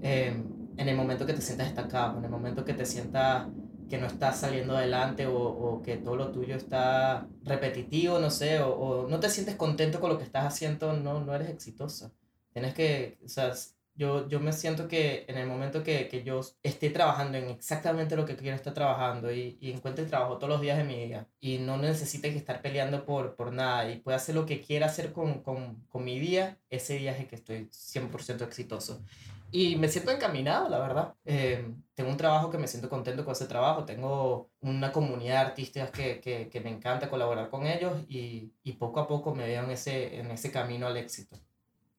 Em, 0.00 0.44
en 0.76 0.88
el 0.88 0.96
momento 0.96 1.26
que 1.26 1.32
te 1.32 1.42
sientas 1.42 1.66
estancado, 1.66 2.18
en 2.18 2.24
el 2.24 2.30
momento 2.30 2.64
que 2.64 2.74
te 2.74 2.86
sientas 2.86 3.48
que 3.90 3.98
no 3.98 4.06
estás 4.06 4.40
saliendo 4.40 4.76
adelante 4.76 5.26
o, 5.26 5.36
o, 5.36 5.82
que 5.82 5.98
todo 5.98 6.16
lo 6.16 6.32
tuyo 6.32 6.56
está 6.56 7.28
repetitivo, 7.42 8.18
no 8.18 8.30
sé, 8.30 8.60
o, 8.60 8.70
o, 8.70 9.08
no 9.08 9.20
te 9.20 9.28
sientes 9.28 9.56
contento 9.56 10.00
con 10.00 10.10
lo 10.10 10.18
que 10.18 10.24
estás 10.24 10.46
haciendo, 10.46 10.94
no, 10.94 11.20
no 11.20 11.34
eres 11.34 11.50
exitoso. 11.50 12.12
Tienes 12.52 12.74
que, 12.74 13.18
o 13.24 13.28
sea, 13.28 13.52
yo, 13.94 14.28
yo 14.28 14.40
me 14.40 14.52
siento 14.52 14.88
que 14.88 15.26
en 15.28 15.36
el 15.36 15.46
momento 15.46 15.82
que, 15.82 16.08
que 16.08 16.22
yo 16.22 16.40
esté 16.62 16.88
trabajando 16.90 17.36
en 17.36 17.50
exactamente 17.50 18.16
lo 18.16 18.24
que 18.24 18.36
quiero 18.36 18.56
estar 18.56 18.72
trabajando 18.72 19.30
y, 19.32 19.58
y 19.60 19.72
encuentre 19.72 20.06
trabajo 20.06 20.38
todos 20.38 20.48
los 20.48 20.60
días 20.62 20.78
de 20.78 20.84
mi 20.84 20.96
vida 21.04 21.28
y 21.40 21.58
no 21.58 21.76
necesite 21.76 22.28
estar 22.34 22.62
peleando 22.62 23.04
por, 23.04 23.36
por 23.36 23.52
nada 23.52 23.90
y 23.90 23.98
pueda 23.98 24.16
hacer 24.16 24.36
lo 24.36 24.46
que 24.46 24.62
quiera 24.62 24.86
hacer 24.86 25.12
con, 25.12 25.42
con, 25.42 25.84
con 25.88 26.04
mi 26.04 26.18
día, 26.18 26.58
ese 26.70 26.94
día 26.96 27.12
es 27.12 27.20
el 27.20 27.26
que 27.26 27.36
estoy 27.36 27.68
100% 27.70 28.42
exitoso. 28.42 29.02
Y 29.52 29.76
me 29.76 29.88
siento 29.88 30.10
encaminado, 30.10 30.68
la 30.68 30.78
verdad. 30.78 31.14
Eh, 31.24 31.72
tengo 31.94 32.10
un 32.10 32.16
trabajo 32.16 32.50
que 32.50 32.58
me 32.58 32.68
siento 32.68 32.88
contento 32.88 33.24
con 33.24 33.32
ese 33.32 33.46
trabajo. 33.46 33.84
Tengo 33.84 34.50
una 34.60 34.92
comunidad 34.92 35.34
de 35.34 35.48
artistas 35.48 35.90
que, 35.90 36.20
que, 36.20 36.48
que 36.48 36.60
me 36.60 36.70
encanta 36.70 37.10
colaborar 37.10 37.50
con 37.50 37.66
ellos 37.66 38.04
y, 38.08 38.52
y, 38.62 38.72
poco 38.74 39.00
a 39.00 39.08
poco 39.08 39.34
me 39.34 39.46
veo 39.46 39.64
en 39.64 39.70
ese, 39.70 40.18
en 40.18 40.30
ese 40.30 40.50
camino 40.50 40.86
al 40.86 40.96
éxito. 40.96 41.36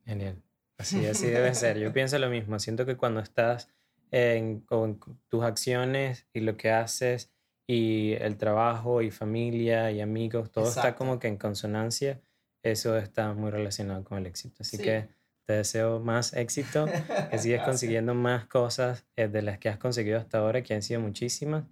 Genial. 0.06 0.42
Así, 0.78 1.06
así 1.06 1.28
debe 1.28 1.54
ser. 1.54 1.78
Yo 1.78 1.92
pienso 1.94 2.18
lo 2.20 2.30
mismo. 2.30 2.58
Siento 2.60 2.86
que 2.86 2.96
cuando 2.96 3.20
estás 3.20 3.70
en, 4.12 4.62
con 4.62 5.00
tus 5.28 5.44
acciones 5.44 6.28
y 6.34 6.40
lo 6.40 6.58
que 6.58 6.72
haces 6.72 7.32
y 7.68 8.14
el 8.14 8.38
trabajo 8.38 9.02
y 9.02 9.12
familia 9.12 9.92
y 9.92 10.02
amigos, 10.02 10.52
todo 10.52 10.68
está 10.68 10.96
como 10.96 11.20
que 11.20 11.28
en 11.28 11.38
consonancia. 11.38 12.22
Eso 12.64 12.98
está 12.98 13.34
muy 13.34 13.52
relacionado 13.52 14.04
con 14.04 14.18
el 14.18 14.26
éxito. 14.26 14.58
Así 14.60 14.78
que 14.78 15.10
te 15.52 15.58
deseo 15.58 16.00
más 16.00 16.34
éxito, 16.34 16.88
que 17.30 17.38
sigas 17.38 17.66
consiguiendo 17.66 18.14
más 18.14 18.46
cosas 18.46 19.04
eh, 19.18 19.28
de 19.28 19.42
las 19.42 19.58
que 19.58 19.68
has 19.68 19.78
conseguido 19.78 20.18
hasta 20.18 20.38
ahora, 20.38 20.62
que 20.62 20.74
han 20.74 20.82
sido 20.82 21.02
muchísimas. 21.02 21.66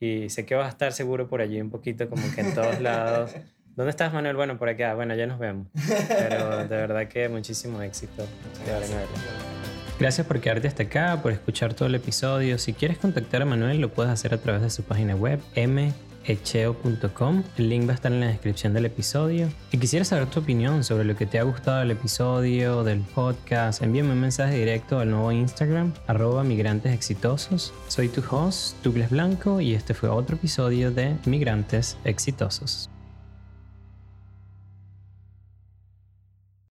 Y 0.00 0.30
sé 0.30 0.46
que 0.46 0.54
vas 0.54 0.66
a 0.66 0.70
estar 0.70 0.92
seguro 0.92 1.28
por 1.28 1.42
allí 1.42 1.60
un 1.60 1.70
poquito, 1.70 2.08
como 2.08 2.22
que 2.34 2.40
en 2.40 2.54
todos 2.54 2.80
lados. 2.80 3.32
¿Dónde 3.76 3.90
estás, 3.90 4.10
Manuel? 4.12 4.36
Bueno, 4.36 4.58
por 4.58 4.70
acá. 4.70 4.94
Bueno, 4.94 5.14
ya 5.14 5.26
nos 5.26 5.38
vemos. 5.38 5.68
Pero 6.08 6.66
de 6.66 6.76
verdad 6.76 7.08
que 7.08 7.28
muchísimo 7.28 7.82
éxito. 7.82 8.26
Gracias 9.98 10.26
por 10.26 10.40
quedarte 10.40 10.66
hasta 10.66 10.84
acá, 10.84 11.20
por 11.22 11.32
escuchar 11.32 11.74
todo 11.74 11.88
el 11.88 11.94
episodio. 11.94 12.56
Si 12.56 12.72
quieres 12.72 12.96
contactar 12.96 13.42
a 13.42 13.44
Manuel, 13.44 13.78
lo 13.82 13.92
puedes 13.92 14.10
hacer 14.10 14.32
a 14.32 14.38
través 14.38 14.62
de 14.62 14.70
su 14.70 14.82
página 14.82 15.14
web, 15.14 15.40
m 15.54 15.92
El 16.28 17.68
link 17.68 17.86
va 17.86 17.92
a 17.92 17.94
estar 17.94 18.12
en 18.12 18.20
la 18.20 18.26
descripción 18.26 18.72
del 18.72 18.86
episodio. 18.86 19.48
Y 19.70 19.78
quisiera 19.78 20.04
saber 20.04 20.26
tu 20.26 20.40
opinión 20.40 20.82
sobre 20.82 21.04
lo 21.04 21.16
que 21.16 21.26
te 21.26 21.38
ha 21.38 21.44
gustado 21.44 21.80
del 21.80 21.92
episodio, 21.92 22.82
del 22.82 23.00
podcast. 23.00 23.82
Envíame 23.82 24.12
un 24.12 24.20
mensaje 24.20 24.56
directo 24.56 24.98
al 24.98 25.10
nuevo 25.10 25.30
Instagram, 25.30 25.92
arroba 26.06 26.42
migrantes 26.42 26.92
exitosos. 26.92 27.72
Soy 27.88 28.08
tu 28.08 28.22
host, 28.28 28.76
Douglas 28.82 29.10
Blanco, 29.10 29.60
y 29.60 29.74
este 29.74 29.94
fue 29.94 30.08
otro 30.08 30.36
episodio 30.36 30.90
de 30.90 31.16
Migrantes 31.26 31.96
Exitosos. 32.04 32.90